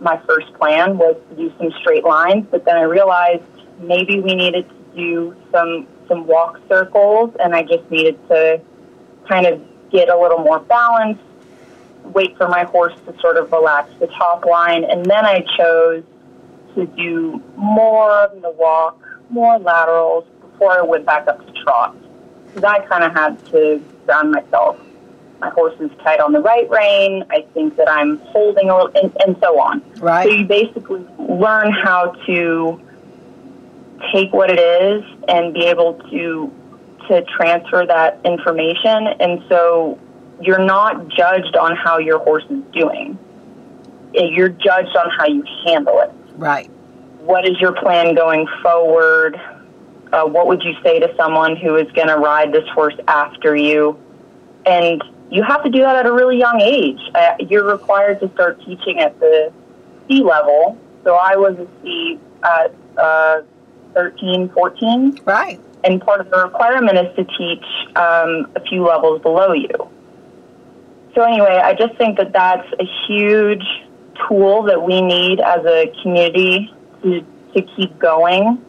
my 0.00 0.20
first 0.26 0.52
plan 0.54 0.98
was 0.98 1.16
to 1.30 1.36
do 1.36 1.52
some 1.58 1.72
straight 1.80 2.04
lines, 2.04 2.46
but 2.50 2.64
then 2.64 2.76
I 2.76 2.82
realized 2.82 3.42
maybe 3.80 4.20
we 4.20 4.34
needed 4.34 4.68
to 4.68 4.96
do 4.96 5.36
some 5.52 5.86
some 6.08 6.26
walk 6.26 6.60
circles, 6.68 7.34
and 7.42 7.54
I 7.54 7.62
just 7.62 7.90
needed 7.90 8.16
to 8.28 8.60
kind 9.28 9.46
of 9.46 9.60
get 9.90 10.08
a 10.08 10.16
little 10.16 10.38
more 10.38 10.60
balance, 10.60 11.18
wait 12.12 12.36
for 12.36 12.48
my 12.48 12.64
horse 12.64 12.94
to 13.06 13.18
sort 13.20 13.36
of 13.36 13.52
relax 13.52 13.90
the 14.00 14.06
top 14.08 14.44
line, 14.44 14.84
and 14.84 15.04
then 15.04 15.24
I 15.24 15.44
chose 15.56 16.04
to 16.74 16.86
do 16.86 17.42
more 17.56 18.10
of 18.10 18.40
the 18.42 18.50
walk, 18.50 19.00
more 19.30 19.58
laterals 19.58 20.24
before 20.40 20.78
I 20.78 20.82
went 20.82 21.06
back 21.06 21.26
up 21.26 21.44
to 21.44 21.52
trot. 21.64 21.96
Because 22.46 22.64
I 22.64 22.78
kind 22.86 23.04
of 23.04 23.12
had 23.12 23.44
to 23.46 23.82
ground 24.04 24.32
myself. 24.32 24.78
My 25.40 25.50
horse 25.50 25.78
is 25.80 25.90
tight 26.02 26.20
on 26.20 26.32
the 26.32 26.40
right 26.40 26.68
rein. 26.70 27.24
I 27.30 27.42
think 27.52 27.76
that 27.76 27.90
I'm 27.90 28.18
holding 28.18 28.70
a 28.70 28.76
little, 28.76 29.02
and, 29.02 29.14
and 29.26 29.36
so 29.40 29.60
on. 29.60 29.82
Right. 29.98 30.26
So 30.26 30.34
you 30.34 30.46
basically 30.46 31.06
learn 31.18 31.72
how 31.72 32.12
to 32.26 32.80
take 34.12 34.32
what 34.32 34.50
it 34.50 34.58
is 34.58 35.04
and 35.28 35.52
be 35.52 35.66
able 35.66 35.94
to 36.10 36.52
to 37.08 37.22
transfer 37.24 37.86
that 37.86 38.20
information. 38.24 39.06
And 39.20 39.42
so 39.48 39.98
you're 40.40 40.64
not 40.64 41.08
judged 41.08 41.56
on 41.56 41.76
how 41.76 41.98
your 41.98 42.18
horse 42.18 42.44
is 42.50 42.62
doing. 42.72 43.18
You're 44.12 44.48
judged 44.50 44.96
on 44.96 45.10
how 45.18 45.26
you 45.26 45.44
handle 45.66 46.00
it. 46.00 46.10
Right. 46.36 46.70
What 47.20 47.48
is 47.48 47.60
your 47.60 47.72
plan 47.72 48.14
going 48.14 48.46
forward? 48.62 49.40
Uh, 50.12 50.24
what 50.24 50.46
would 50.46 50.62
you 50.62 50.74
say 50.82 51.00
to 51.00 51.12
someone 51.16 51.56
who 51.56 51.76
is 51.76 51.90
going 51.92 52.08
to 52.08 52.16
ride 52.16 52.52
this 52.52 52.66
horse 52.68 52.94
after 53.08 53.56
you? 53.56 53.98
And 54.64 55.02
you 55.30 55.42
have 55.42 55.64
to 55.64 55.70
do 55.70 55.80
that 55.80 55.96
at 55.96 56.06
a 56.06 56.12
really 56.12 56.38
young 56.38 56.60
age. 56.60 57.00
Uh, 57.14 57.34
you're 57.40 57.66
required 57.66 58.20
to 58.20 58.30
start 58.32 58.60
teaching 58.64 59.00
at 59.00 59.18
the 59.20 59.52
C 60.08 60.22
level. 60.22 60.78
So 61.04 61.14
I 61.16 61.36
was 61.36 61.58
a 61.58 61.66
C 61.82 62.18
at 62.44 62.74
uh, 62.96 63.42
13, 63.94 64.50
14 64.50 65.20
Right. 65.24 65.60
and 65.84 66.00
part 66.00 66.20
of 66.20 66.30
the 66.30 66.38
requirement 66.38 66.98
is 66.98 67.14
to 67.16 67.24
teach 67.24 67.64
um, 67.96 68.46
a 68.54 68.60
few 68.68 68.84
levels 68.86 69.20
below 69.22 69.52
you. 69.52 69.68
So 71.16 71.22
anyway, 71.22 71.62
I 71.64 71.72
just 71.72 71.96
think 71.96 72.18
that 72.18 72.34
that's 72.34 72.68
a 72.78 72.84
huge 73.08 73.64
tool 74.28 74.62
that 74.64 74.82
we 74.82 75.00
need 75.00 75.40
as 75.40 75.64
a 75.64 75.90
community 76.02 76.70
to 77.02 77.24
to 77.54 77.62
keep 77.74 77.98
going, 77.98 78.62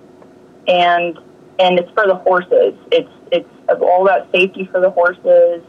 and 0.65 1.19
and 1.59 1.77
it's 1.77 1.91
for 1.91 2.07
the 2.07 2.15
horses. 2.15 2.73
It's 2.89 3.11
it's 3.33 3.49
all 3.69 4.07
about 4.07 4.31
safety 4.31 4.63
for 4.71 4.79
the 4.79 4.89
horses, 4.89 5.61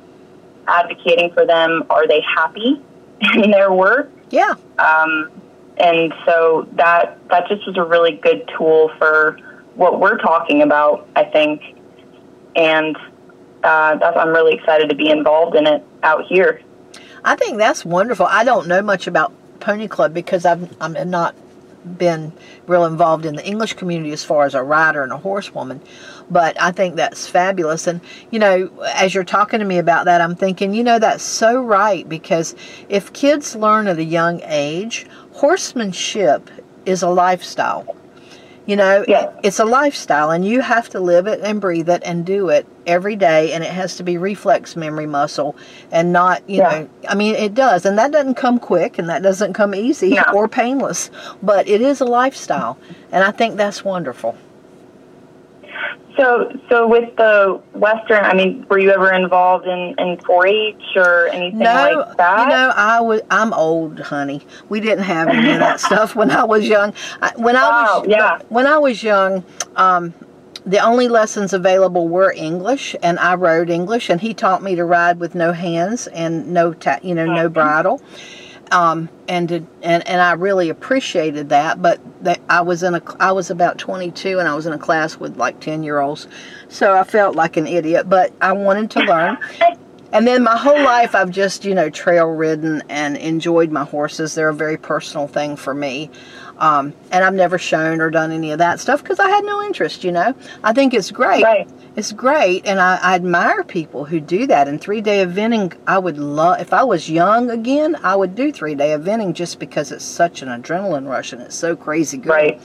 advocating 0.68 1.32
for 1.32 1.44
them. 1.44 1.82
Are 1.90 2.06
they 2.06 2.20
happy 2.36 2.80
in 3.34 3.50
their 3.50 3.72
work? 3.72 4.12
Yeah. 4.30 4.54
Um, 4.78 5.32
and 5.78 6.14
so 6.24 6.68
that 6.74 7.18
that 7.28 7.48
just 7.48 7.66
was 7.66 7.76
a 7.76 7.82
really 7.82 8.12
good 8.12 8.48
tool 8.56 8.92
for 8.98 9.36
what 9.74 9.98
we're 9.98 10.18
talking 10.18 10.62
about, 10.62 11.08
I 11.16 11.24
think. 11.24 11.60
And 12.54 12.96
uh, 13.64 13.96
that's, 13.96 14.16
I'm 14.16 14.28
really 14.28 14.54
excited 14.54 14.88
to 14.90 14.94
be 14.94 15.10
involved 15.10 15.56
in 15.56 15.66
it 15.66 15.84
out 16.04 16.24
here. 16.26 16.62
I 17.24 17.36
think 17.36 17.58
that's 17.58 17.84
wonderful. 17.84 18.26
I 18.26 18.44
don't 18.44 18.68
know 18.68 18.82
much 18.82 19.06
about 19.06 19.32
Pony 19.60 19.88
Club 19.88 20.14
because 20.14 20.44
I've 20.44 20.76
I'm 20.80 20.94
not 21.10 21.34
been 21.96 22.32
real 22.66 22.84
involved 22.84 23.24
in 23.24 23.36
the 23.36 23.46
English 23.46 23.74
community 23.74 24.12
as 24.12 24.24
far 24.24 24.44
as 24.44 24.54
a 24.54 24.62
rider 24.62 25.02
and 25.02 25.12
a 25.12 25.16
horsewoman, 25.16 25.80
but 26.30 26.60
I 26.60 26.72
think 26.72 26.96
that's 26.96 27.26
fabulous. 27.26 27.86
And 27.86 28.00
you 28.30 28.38
know, 28.38 28.70
as 28.94 29.14
you're 29.14 29.24
talking 29.24 29.60
to 29.60 29.64
me 29.64 29.78
about 29.78 30.04
that, 30.04 30.20
I'm 30.20 30.34
thinking, 30.36 30.74
you 30.74 30.84
know, 30.84 30.98
that's 30.98 31.24
so 31.24 31.62
right 31.62 32.08
because 32.08 32.54
if 32.88 33.12
kids 33.12 33.54
learn 33.56 33.86
at 33.88 33.98
a 33.98 34.04
young 34.04 34.40
age, 34.44 35.06
horsemanship 35.32 36.50
is 36.84 37.02
a 37.02 37.08
lifestyle. 37.08 37.96
You 38.68 38.76
know, 38.76 39.02
Yeah. 39.08 39.30
it's 39.42 39.58
a 39.58 39.64
lifestyle, 39.64 40.30
and 40.30 40.44
you 40.44 40.60
have 40.60 40.90
to 40.90 41.00
live 41.00 41.26
it 41.26 41.40
and 41.42 41.58
breathe 41.58 41.88
it 41.88 42.02
and 42.04 42.22
do 42.26 42.50
it 42.50 42.66
every 42.86 43.16
day, 43.16 43.52
and 43.52 43.64
it 43.64 43.70
has 43.70 43.96
to 43.96 44.02
be 44.02 44.18
reflex 44.18 44.76
memory 44.76 45.06
muscle 45.06 45.56
and 45.90 46.12
not, 46.12 46.42
you 46.46 46.58
Yeah. 46.58 46.68
know, 46.70 46.88
I 47.08 47.14
mean, 47.14 47.34
it 47.34 47.54
does, 47.54 47.86
and 47.86 47.96
that 47.96 48.12
doesn't 48.12 48.34
come 48.34 48.58
quick 48.58 48.98
and 48.98 49.08
that 49.08 49.22
doesn't 49.22 49.54
come 49.54 49.74
easy 49.74 50.18
or 50.34 50.48
painless, 50.48 51.10
but 51.42 51.66
it 51.66 51.80
is 51.80 52.02
a 52.02 52.04
lifestyle, 52.04 52.76
and 53.10 53.24
I 53.24 53.30
think 53.30 53.56
that's 53.56 53.86
wonderful. 53.86 54.34
So, 56.18 56.52
so 56.68 56.88
with 56.88 57.14
the 57.14 57.62
Western, 57.74 58.24
I 58.24 58.34
mean, 58.34 58.66
were 58.68 58.80
you 58.80 58.90
ever 58.90 59.12
involved 59.12 59.66
in, 59.66 59.94
in 59.98 60.16
4-H 60.16 60.96
or 60.96 61.28
anything 61.28 61.60
No, 61.60 61.72
like 61.72 62.16
that? 62.16 62.36
No, 62.36 62.42
you 62.42 62.48
know, 62.48 62.72
I 62.74 63.00
was. 63.00 63.20
I'm 63.30 63.52
old, 63.52 64.00
honey. 64.00 64.42
We 64.68 64.80
didn't 64.80 65.04
have 65.04 65.28
any 65.28 65.52
of 65.52 65.60
that 65.60 65.78
stuff 65.88 66.16
when 66.16 66.32
I 66.32 66.42
was 66.42 66.66
young. 66.66 66.92
I, 67.22 67.32
when 67.36 67.54
I 67.54 67.68
was 67.68 68.06
yeah. 68.08 68.40
when 68.48 68.66
I 68.66 68.78
was 68.78 69.00
young, 69.00 69.44
um, 69.76 70.12
the 70.66 70.80
only 70.80 71.06
lessons 71.06 71.52
available 71.52 72.08
were 72.08 72.32
English, 72.32 72.96
and 73.00 73.20
I 73.20 73.36
rode 73.36 73.70
English, 73.70 74.10
and 74.10 74.20
he 74.20 74.34
taught 74.34 74.60
me 74.60 74.74
to 74.74 74.84
ride 74.84 75.20
with 75.20 75.36
no 75.36 75.52
hands 75.52 76.08
and 76.08 76.52
no, 76.52 76.74
ta- 76.74 76.98
you 77.00 77.14
know, 77.14 77.26
no 77.26 77.48
bridle. 77.48 78.02
Um, 78.70 79.08
and, 79.28 79.50
and 79.82 80.06
and 80.06 80.20
I 80.20 80.32
really 80.32 80.68
appreciated 80.68 81.48
that, 81.48 81.80
but 81.80 82.00
that 82.24 82.40
I 82.48 82.60
was 82.60 82.82
in 82.82 82.94
a 82.94 83.02
I 83.20 83.32
was 83.32 83.50
about 83.50 83.78
22 83.78 84.38
and 84.38 84.48
I 84.48 84.54
was 84.54 84.66
in 84.66 84.72
a 84.72 84.78
class 84.78 85.18
with 85.18 85.36
like 85.36 85.60
10 85.60 85.82
year 85.82 86.00
olds, 86.00 86.28
so 86.68 86.94
I 86.94 87.04
felt 87.04 87.36
like 87.36 87.56
an 87.56 87.66
idiot. 87.66 88.08
But 88.08 88.32
I 88.40 88.52
wanted 88.52 88.90
to 88.92 89.00
learn, 89.00 89.38
and 90.12 90.26
then 90.26 90.42
my 90.42 90.56
whole 90.56 90.82
life, 90.82 91.14
I've 91.14 91.30
just, 91.30 91.64
you 91.64 91.74
know, 91.74 91.90
trail 91.90 92.26
ridden 92.26 92.82
and 92.88 93.16
enjoyed 93.16 93.70
my 93.70 93.84
horses. 93.84 94.34
They're 94.34 94.48
a 94.48 94.54
very 94.54 94.78
personal 94.78 95.28
thing 95.28 95.56
for 95.56 95.74
me. 95.74 96.10
Um, 96.58 96.92
and 97.12 97.24
I've 97.24 97.34
never 97.34 97.56
shown 97.58 98.00
or 98.00 98.10
done 98.10 98.32
any 98.32 98.50
of 98.50 98.58
that 98.58 98.80
stuff 98.80 99.02
because 99.02 99.20
I 99.20 99.28
had 99.28 99.44
no 99.44 99.62
interest, 99.62 100.02
you 100.02 100.10
know. 100.12 100.34
I 100.64 100.72
think 100.72 100.92
it's 100.92 101.10
great. 101.10 101.44
Right. 101.44 101.68
It's 101.94 102.12
great. 102.12 102.66
And 102.66 102.80
I, 102.80 102.98
I 103.00 103.14
admire 103.14 103.62
people 103.62 104.04
who 104.04 104.18
do 104.20 104.46
that. 104.48 104.66
And 104.68 104.80
three 104.80 105.00
day 105.00 105.24
eventing, 105.24 105.76
I 105.86 105.98
would 105.98 106.18
love, 106.18 106.60
if 106.60 106.72
I 106.72 106.82
was 106.82 107.08
young 107.08 107.50
again, 107.50 107.96
I 108.02 108.16
would 108.16 108.34
do 108.34 108.52
three 108.52 108.74
day 108.74 108.88
eventing 108.90 109.34
just 109.34 109.58
because 109.60 109.92
it's 109.92 110.04
such 110.04 110.42
an 110.42 110.48
adrenaline 110.48 111.08
rush 111.08 111.32
and 111.32 111.40
it's 111.42 111.54
so 111.54 111.76
crazy 111.76 112.18
good. 112.18 112.30
Right. 112.30 112.60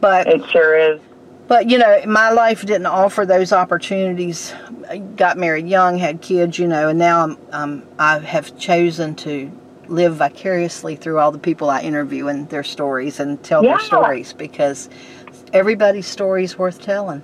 But 0.00 0.26
It 0.28 0.48
sure 0.50 0.76
is. 0.76 1.00
but 1.48 1.68
you 1.70 1.78
know, 1.78 2.02
my 2.06 2.30
life 2.30 2.64
didn't 2.64 2.86
offer 2.86 3.26
those 3.26 3.52
opportunities. 3.52 4.52
I 4.88 4.98
got 4.98 5.38
married 5.38 5.66
young, 5.66 5.98
had 5.98 6.20
kids, 6.20 6.58
you 6.58 6.68
know, 6.68 6.88
and 6.90 6.98
now 6.98 7.22
I'm, 7.24 7.38
um, 7.52 7.82
I 7.98 8.18
have 8.20 8.56
chosen 8.58 9.14
to 9.16 9.50
live 9.88 10.16
vicariously 10.16 10.96
through 10.96 11.18
all 11.18 11.30
the 11.32 11.38
people 11.38 11.70
I 11.70 11.80
interview 11.82 12.28
and 12.28 12.48
their 12.48 12.62
stories 12.64 13.20
and 13.20 13.42
tell 13.42 13.62
Yeah. 13.64 13.70
their 13.76 13.80
stories 13.80 14.32
because 14.32 14.88
everybody's 15.52 16.06
story 16.06 16.44
is 16.44 16.58
worth 16.58 16.80
telling. 16.82 17.22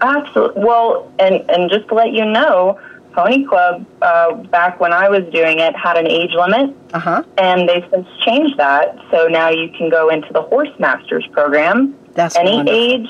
Absolutely. 0.00 0.64
Well, 0.64 1.10
and 1.18 1.44
and 1.50 1.70
just 1.70 1.88
to 1.88 1.94
let 1.94 2.12
you 2.12 2.24
know, 2.24 2.78
Pony 3.12 3.44
Club, 3.44 3.84
uh, 4.00 4.32
back 4.34 4.80
when 4.80 4.92
I 4.92 5.08
was 5.08 5.24
doing 5.32 5.58
it, 5.58 5.76
had 5.76 5.96
an 5.98 6.06
age 6.06 6.30
limit, 6.32 6.74
Uh 6.94 6.98
huh. 6.98 7.22
and 7.38 7.68
they've 7.68 7.84
since 7.92 8.06
changed 8.24 8.56
that. 8.56 8.96
So 9.10 9.26
now 9.26 9.50
you 9.50 9.68
can 9.76 9.90
go 9.90 10.08
into 10.08 10.32
the 10.32 10.42
Horse 10.42 10.70
Masters 10.78 11.26
program, 11.32 11.94
That's 12.14 12.36
any 12.36 12.56
wonderful. 12.56 12.80
age. 12.80 13.08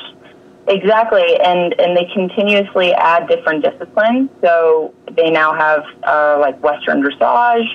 Exactly, 0.66 1.36
and 1.40 1.78
and 1.80 1.96
they 1.96 2.06
continuously 2.12 2.92
add 2.94 3.28
different 3.28 3.62
disciplines. 3.64 4.28
So 4.40 4.92
they 5.16 5.30
now 5.30 5.52
have 5.54 5.84
uh, 6.04 6.38
like 6.40 6.60
Western 6.62 7.02
dressage. 7.02 7.66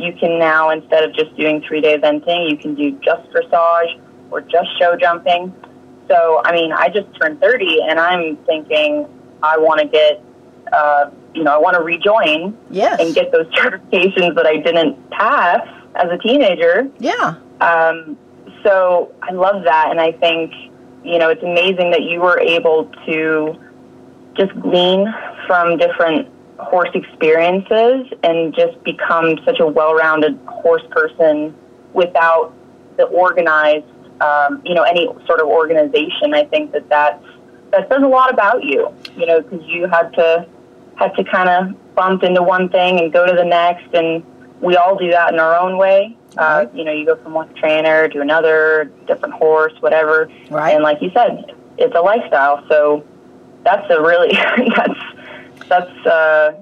You 0.00 0.12
can 0.18 0.38
now 0.38 0.70
instead 0.70 1.04
of 1.04 1.14
just 1.14 1.36
doing 1.36 1.62
three 1.66 1.80
day 1.80 1.98
eventing, 1.98 2.50
you 2.50 2.56
can 2.56 2.74
do 2.74 2.92
just 3.04 3.28
dressage 3.30 4.00
or 4.30 4.40
just 4.40 4.68
show 4.78 4.96
jumping. 4.96 5.54
So 6.08 6.40
I 6.44 6.52
mean, 6.52 6.72
I 6.72 6.88
just 6.88 7.06
turned 7.20 7.40
thirty, 7.40 7.78
and 7.82 8.00
I'm 8.00 8.36
thinking 8.38 9.06
I 9.42 9.58
want 9.58 9.80
to 9.80 9.86
get, 9.86 10.22
uh, 10.72 11.10
you 11.34 11.44
know, 11.44 11.52
I 11.54 11.58
want 11.58 11.76
to 11.76 11.82
rejoin 11.82 12.56
Yes. 12.70 13.00
and 13.00 13.14
get 13.14 13.30
those 13.32 13.46
certifications 13.48 14.34
that 14.36 14.46
I 14.46 14.56
didn't 14.56 15.10
pass 15.10 15.66
as 15.94 16.08
a 16.10 16.18
teenager. 16.18 16.88
yeah. 16.98 17.34
Um, 17.60 18.16
so 18.62 19.12
I 19.22 19.32
love 19.32 19.64
that, 19.64 19.88
and 19.90 20.00
I 20.00 20.12
think 20.12 20.52
you 21.04 21.18
know 21.18 21.28
it's 21.30 21.42
amazing 21.42 21.90
that 21.90 22.02
you 22.02 22.20
were 22.20 22.38
able 22.40 22.90
to 23.06 23.58
just 24.36 24.52
glean 24.60 25.12
from 25.46 25.76
different 25.76 26.28
horse 26.64 26.90
experiences 26.94 28.06
and 28.22 28.54
just 28.54 28.82
become 28.84 29.38
such 29.44 29.60
a 29.60 29.66
well-rounded 29.66 30.38
horse 30.46 30.82
person 30.90 31.54
without 31.92 32.52
the 32.96 33.04
organized, 33.04 33.86
um, 34.20 34.60
you 34.64 34.74
know, 34.74 34.82
any 34.82 35.06
sort 35.26 35.40
of 35.40 35.46
organization. 35.48 36.34
I 36.34 36.44
think 36.44 36.72
that 36.72 36.88
that's, 36.88 37.24
that 37.70 37.88
says 37.88 38.02
a 38.02 38.06
lot 38.06 38.32
about 38.32 38.64
you, 38.64 38.92
you 39.16 39.26
know, 39.26 39.40
because 39.40 39.66
you 39.66 39.86
had 39.88 40.12
to 40.14 40.46
had 40.96 41.14
to 41.16 41.24
kind 41.24 41.48
of 41.48 41.94
bump 41.94 42.22
into 42.22 42.42
one 42.42 42.68
thing 42.68 43.00
and 43.00 43.10
go 43.12 43.24
to 43.26 43.32
the 43.32 43.44
next, 43.44 43.94
and 43.94 44.22
we 44.60 44.76
all 44.76 44.96
do 44.96 45.10
that 45.10 45.32
in 45.32 45.40
our 45.40 45.56
own 45.58 45.78
way. 45.78 46.14
Uh, 46.36 46.64
Right. 46.66 46.74
you 46.74 46.84
know, 46.84 46.92
you 46.92 47.06
go 47.06 47.16
from 47.16 47.32
one 47.32 47.52
trainer 47.54 48.06
to 48.08 48.20
another, 48.20 48.92
different 49.06 49.34
horse, 49.34 49.72
whatever. 49.80 50.30
Right. 50.50 50.74
And 50.74 50.82
like 50.84 51.00
you 51.00 51.10
said, 51.14 51.54
it's 51.78 51.94
a 51.96 52.00
lifestyle. 52.00 52.64
So 52.68 53.04
that's 53.64 53.90
a 53.90 54.00
really 54.00 54.32
that's 54.76 55.00
that's 55.70 56.06
uh, 56.06 56.52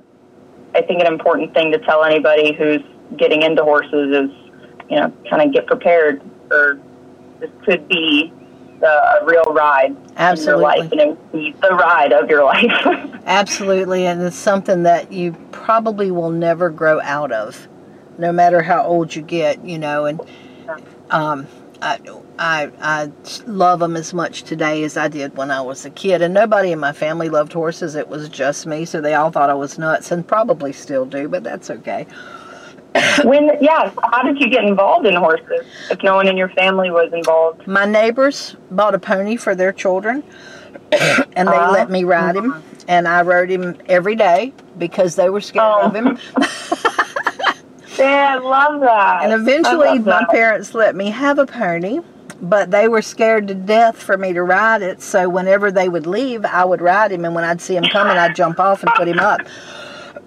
I 0.75 0.83
think 0.83 1.01
an 1.01 1.09
important 1.09 1.55
thing 1.55 1.73
to 1.73 1.79
tell 1.79 2.05
anybody 2.05 2.55
who's 2.55 2.83
getting 3.17 3.43
into 3.43 3.65
horses 3.65 4.31
is 4.31 4.53
you 4.89 4.97
know 4.97 5.13
kind 5.29 5.43
of 5.43 5.53
get 5.53 5.67
prepared 5.67 6.23
for 6.47 6.79
this 7.41 7.51
could 7.65 7.89
be 7.89 8.33
the, 8.81 8.87
a 8.87 9.25
real 9.25 9.45
ride 9.53 9.97
in 10.19 10.37
your 10.45 10.59
life, 10.59 10.93
and 10.93 11.01
it 11.01 11.09
would 11.09 11.33
be 11.33 11.53
the 11.61 11.75
ride 11.75 12.13
of 12.13 12.29
your 12.31 12.45
life. 12.45 12.71
Absolutely, 13.27 14.07
and 14.07 14.23
it's 14.23 14.37
something 14.37 14.85
that 14.85 15.11
you 15.13 15.33
probably 15.53 16.11
will 16.11 16.31
never 16.31 16.71
grow 16.71 17.01
out 17.01 17.33
of, 17.33 17.69
no 18.19 18.33
matter 18.33 18.63
how 18.63 18.83
old 18.85 19.15
you 19.15 19.23
get, 19.23 19.65
you 19.65 19.79
know. 19.79 20.07
And 20.07 20.21
um, 21.11 21.47
I, 21.83 21.99
I, 22.39 22.71
I 22.81 23.11
love 23.47 23.81
them 23.81 23.97
as 23.97 24.15
much 24.15 24.43
today 24.45 24.85
as 24.85 24.97
I 24.97 25.09
did 25.09 25.37
when 25.37 25.51
I 25.51 25.61
was 25.61 25.85
a 25.85 25.91
kid. 25.91 26.23
And 26.23 26.33
nobody 26.35 26.73
in 26.73 26.79
my 26.79 26.93
family 26.93 27.29
loved 27.29 27.53
horses; 27.53 27.95
it 27.95 28.09
was 28.09 28.29
just 28.29 28.67
me, 28.67 28.85
so 28.85 29.01
they 29.01 29.15
all 29.15 29.31
thought 29.31 29.51
I 29.51 29.55
was 29.55 29.79
nuts, 29.79 30.11
and 30.13 30.27
probably 30.27 30.73
still 30.73 31.05
do, 31.05 31.29
but 31.29 31.43
that's 31.43 31.71
okay. 31.71 32.07
when 33.25 33.51
yeah, 33.61 33.91
how 34.13 34.23
did 34.23 34.41
you 34.41 34.49
get 34.49 34.65
involved 34.65 35.07
in 35.07 35.15
horses 35.15 35.67
if 35.91 36.03
no 36.03 36.15
one 36.15 36.27
in 36.27 36.37
your 36.37 36.49
family 36.51 36.91
was 36.91 37.13
involved? 37.13 37.67
My 37.67 37.85
neighbors 37.85 38.57
bought 38.71 38.95
a 38.95 38.99
pony 38.99 39.37
for 39.37 39.55
their 39.55 39.73
children, 39.73 40.23
and 40.93 41.49
they 41.49 41.53
Ah. 41.53 41.71
let 41.73 41.91
me 41.91 42.05
ride 42.05 42.37
him, 42.37 42.63
and 42.89 43.07
I 43.09 43.23
rode 43.23 43.51
him 43.51 43.77
every 43.87 44.15
day 44.17 44.53
because 44.79 45.17
they 45.17 45.29
were 45.29 45.41
scared 45.41 45.65
Oh. 45.67 45.87
of 45.87 45.95
him. 45.95 46.19
Yeah, 47.99 48.37
I 48.37 48.39
love 48.39 48.81
that. 48.83 49.25
And 49.25 49.33
eventually, 49.33 49.99
my 49.99 50.25
parents 50.31 50.73
let 50.73 50.95
me 50.95 51.11
have 51.11 51.41
a 51.41 51.47
pony, 51.47 51.99
but 52.41 52.71
they 52.71 52.89
were 52.89 53.03
scared 53.03 53.49
to 53.49 53.55
death 53.55 53.97
for 54.03 54.17
me 54.17 54.33
to 54.33 54.43
ride 54.43 54.83
it. 54.83 55.03
So 55.03 55.29
whenever 55.29 55.71
they 55.71 55.89
would 55.89 56.07
leave, 56.07 56.45
I 56.45 56.65
would 56.65 56.81
ride 56.81 57.13
him, 57.13 57.25
and 57.25 57.35
when 57.35 57.45
I'd 57.45 57.61
see 57.61 57.77
him 57.77 57.85
coming, 57.85 58.17
I'd 58.17 58.37
jump 58.37 58.59
off 58.61 58.83
and 58.83 58.93
put 58.95 59.09
him 59.09 59.19
up. 59.19 59.41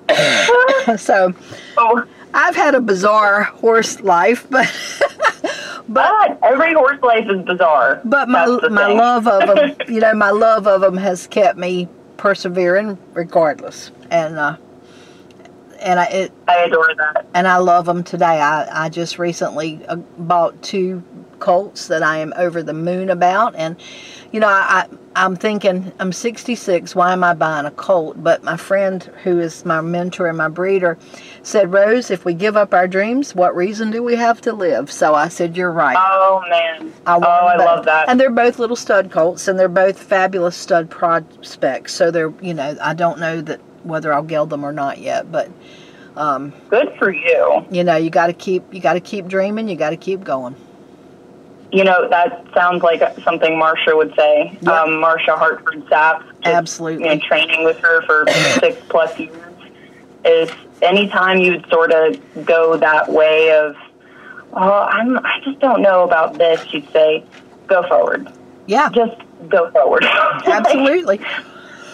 so 0.97 1.33
Oh, 1.77 2.03
I've 2.33 2.55
had 2.55 2.75
a 2.75 2.81
bizarre 2.81 3.43
horse 3.43 3.99
life, 4.01 4.45
but 4.49 4.67
but 5.89 6.39
every 6.43 6.73
horse 6.73 7.01
life 7.01 7.27
is 7.29 7.41
bizarre. 7.43 8.01
but 8.05 8.29
my 8.29 8.45
my 8.69 8.87
thing. 8.87 8.97
love 8.97 9.27
of 9.27 9.47
them, 9.55 9.75
you 9.87 9.99
know, 9.99 10.13
my 10.13 10.29
love 10.31 10.67
of 10.67 10.81
them 10.81 10.97
has 10.97 11.27
kept 11.27 11.57
me 11.57 11.87
persevering 12.17 12.97
regardless, 13.13 13.91
and 14.09 14.37
uh, 14.37 14.57
and 15.81 15.99
I 15.99 16.05
it 16.05 16.31
I 16.47 16.57
adore 16.63 16.93
that. 16.97 17.25
and 17.33 17.47
I 17.47 17.57
love 17.57 17.85
them 17.85 18.03
today. 18.03 18.25
I, 18.25 18.85
I 18.85 18.89
just 18.89 19.19
recently 19.19 19.85
uh, 19.87 19.95
bought 19.95 20.61
two 20.61 21.03
colts 21.39 21.87
that 21.87 22.03
I 22.03 22.17
am 22.17 22.33
over 22.37 22.61
the 22.61 22.73
moon 22.73 23.09
about, 23.09 23.55
and 23.55 23.75
you 24.31 24.39
know 24.39 24.47
I, 24.47 24.85
I 24.89 24.97
I'm 25.15 25.35
thinking 25.35 25.91
I'm 25.99 26.13
66. 26.13 26.95
Why 26.95 27.11
am 27.11 27.23
I 27.23 27.33
buying 27.33 27.65
a 27.65 27.71
colt? 27.71 28.23
But 28.23 28.43
my 28.43 28.55
friend, 28.55 29.03
who 29.23 29.39
is 29.39 29.65
my 29.65 29.81
mentor 29.81 30.27
and 30.27 30.37
my 30.37 30.47
breeder, 30.47 30.97
said, 31.43 31.73
Rose, 31.73 32.09
if 32.09 32.23
we 32.23 32.33
give 32.33 32.55
up 32.55 32.73
our 32.73 32.87
dreams, 32.87 33.35
what 33.35 33.53
reason 33.53 33.91
do 33.91 34.01
we 34.01 34.15
have 34.15 34.39
to 34.41 34.53
live? 34.53 34.89
So 34.89 35.13
I 35.13 35.27
said, 35.27 35.57
You're 35.57 35.71
right. 35.71 35.97
Oh 35.99 36.41
man. 36.49 36.93
I 37.05 37.17
oh, 37.17 37.21
I 37.21 37.57
them 37.57 37.65
love 37.65 37.85
that. 37.85 38.07
And 38.07 38.19
they're 38.19 38.29
both 38.29 38.57
little 38.59 38.75
stud 38.75 39.11
colts, 39.11 39.47
and 39.47 39.59
they're 39.59 39.67
both 39.67 40.01
fabulous 40.01 40.55
stud 40.55 40.89
prospects. 40.89 41.93
So 41.93 42.09
they're, 42.09 42.33
you 42.41 42.53
know, 42.53 42.77
I 42.81 42.93
don't 42.93 43.19
know 43.19 43.41
that 43.41 43.59
whether 43.83 44.13
I'll 44.13 44.23
geld 44.23 44.49
them 44.49 44.63
or 44.63 44.71
not 44.71 44.97
yet, 44.99 45.31
but 45.31 45.49
um, 46.15 46.53
Good 46.69 46.93
for 46.99 47.11
you. 47.11 47.65
you 47.71 47.83
know, 47.83 47.95
you 47.95 48.09
got 48.09 48.27
to 48.27 48.33
keep, 48.33 48.73
you 48.73 48.81
got 48.81 48.93
to 48.93 48.99
keep 48.99 49.27
dreaming. 49.27 49.67
You 49.69 49.75
got 49.75 49.91
to 49.91 49.97
keep 49.97 50.23
going. 50.23 50.55
You 51.71 51.85
know 51.85 52.09
that 52.09 52.45
sounds 52.53 52.83
like 52.83 53.01
something 53.23 53.53
Marsha 53.53 53.95
would 53.95 54.13
say. 54.17 54.57
Yeah. 54.61 54.81
Um, 54.81 54.89
Marsha 54.89 55.37
Hartford 55.37 55.85
Sapp. 55.85 56.25
just, 56.41 56.47
Absolutely. 56.47 57.07
You 57.07 57.15
know, 57.15 57.21
training 57.25 57.63
with 57.63 57.79
her 57.79 58.01
for 58.05 58.25
six 58.59 58.77
plus 58.89 59.17
years 59.17 59.37
is 60.25 60.51
anytime 60.81 61.37
you'd 61.37 61.65
sort 61.69 61.91
of 61.93 62.19
go 62.45 62.75
that 62.75 63.09
way 63.09 63.51
of, 63.53 63.77
oh, 64.53 64.87
I'm, 64.91 65.17
I 65.19 65.39
just 65.45 65.59
don't 65.59 65.81
know 65.81 66.03
about 66.03 66.37
this. 66.37 66.73
you'd 66.73 66.91
say, 66.91 67.23
go 67.67 67.87
forward. 67.87 68.29
Yeah. 68.67 68.89
just 68.89 69.15
go 69.47 69.71
forward. 69.71 70.03
Absolutely. 70.45 71.19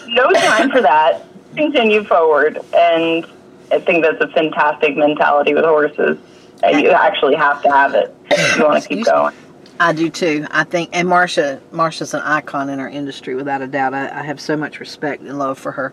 no 0.08 0.30
time 0.32 0.70
for 0.70 0.82
that. 0.82 1.24
Continue 1.56 2.04
forward. 2.04 2.58
And 2.74 3.26
I 3.70 3.80
think 3.80 4.04
that's 4.04 4.20
a 4.20 4.28
fantastic 4.28 4.96
mentality 4.96 5.54
with 5.54 5.64
horses. 5.64 6.18
Uh, 6.62 6.68
You 6.68 6.90
actually 6.90 7.36
have 7.36 7.62
to 7.62 7.70
have 7.70 7.94
it 7.94 8.14
if 8.30 8.56
you 8.56 8.64
want 8.64 8.82
to 8.82 8.88
keep 8.88 9.04
going. 9.04 9.34
I 9.80 9.92
do 9.92 10.10
too. 10.10 10.46
I 10.50 10.64
think, 10.64 10.90
and 10.92 11.06
Marsha, 11.06 11.60
Marsha's 11.72 12.12
an 12.12 12.20
icon 12.22 12.68
in 12.68 12.80
our 12.80 12.88
industry 12.88 13.36
without 13.36 13.62
a 13.62 13.66
doubt. 13.68 13.94
I, 13.94 14.08
I 14.08 14.22
have 14.24 14.40
so 14.40 14.56
much 14.56 14.80
respect 14.80 15.22
and 15.22 15.38
love 15.38 15.58
for 15.58 15.70
her. 15.72 15.92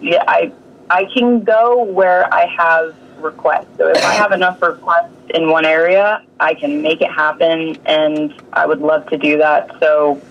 yeah, 0.00 0.22
I, 0.28 0.52
I 0.88 1.06
can 1.06 1.42
go 1.42 1.82
where 1.82 2.32
I 2.32 2.46
have 2.46 2.94
requests. 3.18 3.76
So 3.76 3.88
if 3.88 4.02
I 4.04 4.14
have 4.14 4.30
enough 4.30 4.62
requests 4.62 5.12
in 5.34 5.50
one 5.50 5.64
area, 5.64 6.22
I 6.38 6.54
can 6.54 6.82
make 6.82 7.00
it 7.00 7.10
happen, 7.10 7.76
and 7.84 8.32
I 8.52 8.64
would 8.64 8.80
love 8.80 9.08
to 9.10 9.18
do 9.18 9.38
that. 9.38 9.76
So, 9.80 10.22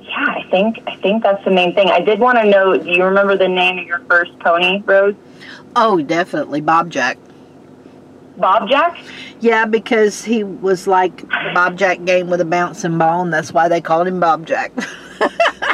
yeah, 0.00 0.26
I 0.28 0.46
think 0.50 0.82
I 0.86 0.96
think 0.96 1.22
that's 1.22 1.42
the 1.44 1.50
main 1.50 1.74
thing. 1.74 1.88
I 1.88 2.00
did 2.00 2.20
want 2.20 2.36
to 2.38 2.44
know. 2.44 2.76
Do 2.76 2.90
you 2.90 3.04
remember 3.04 3.38
the 3.38 3.48
name 3.48 3.78
of 3.78 3.86
your 3.86 4.00
first 4.00 4.38
pony, 4.40 4.82
Rose? 4.84 5.14
Oh, 5.74 6.02
definitely, 6.02 6.60
Bob 6.60 6.90
Jack. 6.90 7.16
Bob 8.36 8.68
Jack. 8.68 8.98
Yeah, 9.40 9.64
because 9.66 10.24
he 10.24 10.42
was 10.44 10.86
like 10.86 11.28
Bob 11.54 11.76
Jack 11.76 12.04
game 12.04 12.28
with 12.28 12.40
a 12.40 12.44
bouncing 12.44 12.98
ball, 12.98 13.22
and 13.22 13.32
that's 13.32 13.52
why 13.52 13.68
they 13.68 13.80
called 13.80 14.06
him 14.06 14.20
Bob 14.20 14.46
Jack. 14.46 14.72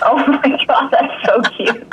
Oh 0.03 0.17
my 0.17 0.65
god, 0.67 0.89
that's 0.91 1.27
so 1.27 1.43
cute. 1.43 1.87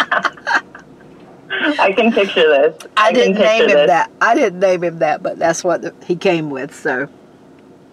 I 1.77 1.91
can 1.91 2.11
picture 2.13 2.47
this. 2.47 2.87
I 2.95 3.11
can 3.11 3.33
didn't 3.33 3.39
name 3.39 3.61
him 3.63 3.67
this. 3.69 3.87
that. 3.87 4.11
I 4.21 4.33
didn't 4.33 4.59
name 4.59 4.83
him 4.83 4.99
that, 4.99 5.21
but 5.21 5.37
that's 5.37 5.61
what 5.63 5.81
the, 5.81 5.93
he 6.05 6.15
came 6.15 6.49
with. 6.49 6.73
So 6.73 7.09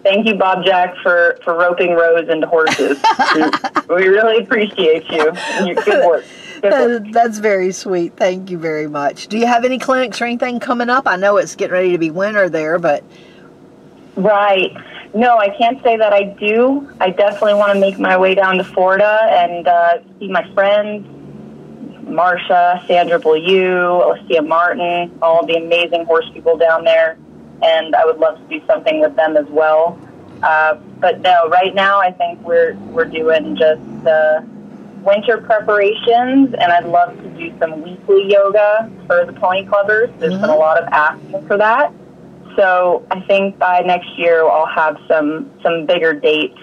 Thank 0.03 0.27
you, 0.27 0.35
Bob 0.35 0.63
Jack, 0.63 0.95
for, 1.01 1.39
for 1.43 1.57
roping 1.57 1.95
Rose 1.95 2.29
into 2.29 2.45
horses. 2.45 3.01
we, 3.33 3.41
we 3.95 4.07
really 4.07 4.43
appreciate 4.43 5.09
you. 5.09 5.31
and 5.31 5.67
your 5.67 5.83
good 5.83 6.05
work. 6.05 6.23
That's 7.11 7.37
very 7.39 7.71
sweet. 7.71 8.15
Thank 8.15 8.49
you 8.49 8.57
very 8.57 8.87
much. 8.87 9.27
Do 9.27 9.37
you 9.37 9.45
have 9.45 9.65
any 9.65 9.79
clinics 9.79 10.21
or 10.21 10.25
anything 10.25 10.59
coming 10.59 10.89
up? 10.89 11.07
I 11.07 11.15
know 11.15 11.37
it's 11.37 11.55
getting 11.55 11.73
ready 11.73 11.91
to 11.91 11.97
be 11.97 12.11
winter 12.11 12.49
there, 12.49 12.79
but 12.79 13.03
Right. 14.15 14.71
No, 15.13 15.37
I 15.37 15.49
can't 15.49 15.81
say 15.83 15.97
that 15.97 16.13
I 16.13 16.23
do. 16.23 16.89
I 16.99 17.09
definitely 17.09 17.55
want 17.55 17.73
to 17.73 17.79
make 17.79 17.99
my 17.99 18.17
way 18.17 18.35
down 18.35 18.57
to 18.57 18.63
Florida 18.63 19.19
and 19.29 19.67
uh, 19.67 19.97
see 20.19 20.27
my 20.27 20.49
friends, 20.53 21.05
Marsha, 22.05 22.85
Sandra 22.87 23.19
Beaulieu, 23.19 24.03
Alicia 24.03 24.41
Martin, 24.41 25.17
all 25.21 25.45
the 25.45 25.55
amazing 25.55 26.05
horse 26.05 26.29
people 26.33 26.57
down 26.57 26.83
there. 26.83 27.17
And 27.61 27.95
I 27.95 28.05
would 28.05 28.17
love 28.17 28.37
to 28.37 28.59
do 28.59 28.65
something 28.67 28.99
with 28.99 29.15
them 29.15 29.37
as 29.37 29.45
well. 29.47 29.99
Uh, 30.43 30.75
but 30.99 31.21
no, 31.21 31.47
right 31.47 31.73
now 31.73 31.99
I 31.99 32.11
think 32.11 32.41
we're 32.41 32.75
we're 32.91 33.05
doing 33.05 33.55
just 33.55 33.81
uh, 34.05 34.41
winter 35.05 35.37
preparations, 35.37 36.53
and 36.53 36.71
I'd 36.71 36.85
love 36.85 37.15
to 37.17 37.29
do 37.37 37.53
some 37.59 37.81
weekly 37.81 38.31
yoga 38.31 38.91
for 39.07 39.25
the 39.25 39.33
pony 39.33 39.65
clubbers. 39.65 40.17
There's 40.19 40.33
been 40.33 40.49
a 40.49 40.55
lot 40.55 40.81
of 40.81 40.87
asking 40.91 41.47
for 41.47 41.57
that. 41.57 41.93
So 42.55 43.05
I 43.11 43.21
think 43.21 43.57
by 43.59 43.81
next 43.81 44.17
year 44.17 44.43
I'll 44.43 44.65
have 44.65 44.97
some 45.07 45.51
some 45.61 45.85
bigger 45.85 46.13
dates. 46.13 46.57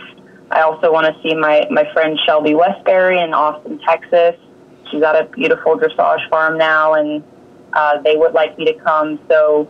I 0.51 0.63
also 0.63 0.93
want 0.93 1.07
to 1.07 1.23
see 1.23 1.35
my 1.35 1.67
my 1.71 1.91
friend 1.93 2.19
Shelby 2.27 2.55
Westbury 2.55 3.21
in 3.21 3.33
Austin, 3.33 3.79
Texas. 3.87 4.37
She's 4.91 5.01
got 5.01 5.21
a 5.21 5.25
beautiful 5.29 5.79
dressage 5.79 6.29
farm 6.29 6.59
now, 6.59 6.95
and 6.95 7.23
uh, 7.73 8.01
they 8.03 8.17
would 8.17 8.33
like 8.33 8.59
me 8.59 8.65
to 8.67 8.75
come. 8.75 9.21
So 9.29 9.69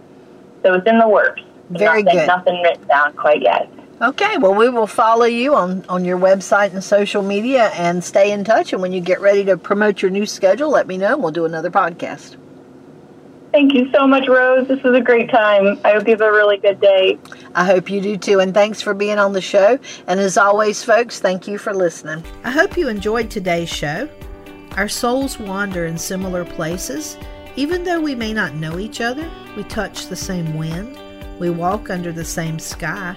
so 0.62 0.74
it's 0.74 0.88
in 0.88 0.98
the 0.98 1.08
works. 1.08 1.42
Very 1.70 2.02
nothing, 2.02 2.18
good. 2.18 2.26
Nothing 2.26 2.62
written 2.62 2.86
down 2.86 3.12
quite 3.14 3.42
yet. 3.42 3.68
Okay. 4.02 4.36
Well, 4.38 4.54
we 4.54 4.68
will 4.68 4.86
follow 4.86 5.24
you 5.24 5.54
on 5.54 5.84
on 5.88 6.04
your 6.04 6.18
website 6.18 6.72
and 6.72 6.82
social 6.82 7.22
media, 7.22 7.70
and 7.74 8.02
stay 8.02 8.32
in 8.32 8.44
touch. 8.44 8.72
And 8.72 8.82
when 8.82 8.92
you 8.92 9.00
get 9.00 9.20
ready 9.20 9.44
to 9.44 9.56
promote 9.56 10.02
your 10.02 10.10
new 10.10 10.26
schedule, 10.26 10.70
let 10.70 10.86
me 10.86 10.98
know. 10.98 11.14
and 11.14 11.22
We'll 11.22 11.32
do 11.32 11.44
another 11.44 11.70
podcast. 11.70 12.36
Thank 13.52 13.74
you 13.74 13.90
so 13.92 14.06
much, 14.06 14.28
Rose. 14.28 14.66
This 14.66 14.82
was 14.82 14.96
a 14.96 15.00
great 15.02 15.30
time. 15.30 15.78
I 15.84 15.92
hope 15.92 16.06
you 16.06 16.12
have 16.12 16.22
a 16.22 16.32
really 16.32 16.56
good 16.56 16.80
day. 16.80 17.18
I 17.54 17.66
hope 17.66 17.90
you 17.90 18.00
do 18.00 18.16
too, 18.16 18.40
and 18.40 18.54
thanks 18.54 18.80
for 18.80 18.94
being 18.94 19.18
on 19.18 19.34
the 19.34 19.42
show. 19.42 19.78
And 20.06 20.18
as 20.18 20.38
always, 20.38 20.82
folks, 20.82 21.20
thank 21.20 21.46
you 21.46 21.58
for 21.58 21.74
listening. 21.74 22.24
I 22.44 22.50
hope 22.50 22.78
you 22.78 22.88
enjoyed 22.88 23.30
today's 23.30 23.68
show. 23.68 24.08
Our 24.78 24.88
souls 24.88 25.38
wander 25.38 25.84
in 25.84 25.98
similar 25.98 26.46
places. 26.46 27.18
Even 27.56 27.84
though 27.84 28.00
we 28.00 28.14
may 28.14 28.32
not 28.32 28.54
know 28.54 28.78
each 28.78 29.02
other, 29.02 29.30
we 29.54 29.64
touch 29.64 30.06
the 30.06 30.16
same 30.16 30.56
wind, 30.56 30.98
we 31.38 31.50
walk 31.50 31.90
under 31.90 32.10
the 32.10 32.24
same 32.24 32.58
sky, 32.58 33.14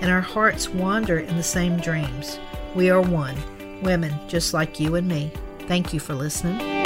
and 0.00 0.10
our 0.10 0.20
hearts 0.20 0.68
wander 0.68 1.18
in 1.18 1.36
the 1.36 1.42
same 1.42 1.78
dreams. 1.78 2.38
We 2.74 2.90
are 2.90 3.00
one, 3.00 3.36
women 3.82 4.12
just 4.28 4.54
like 4.54 4.80
you 4.80 4.96
and 4.96 5.08
me. 5.08 5.32
Thank 5.66 5.92
you 5.92 6.00
for 6.00 6.14
listening. 6.14 6.83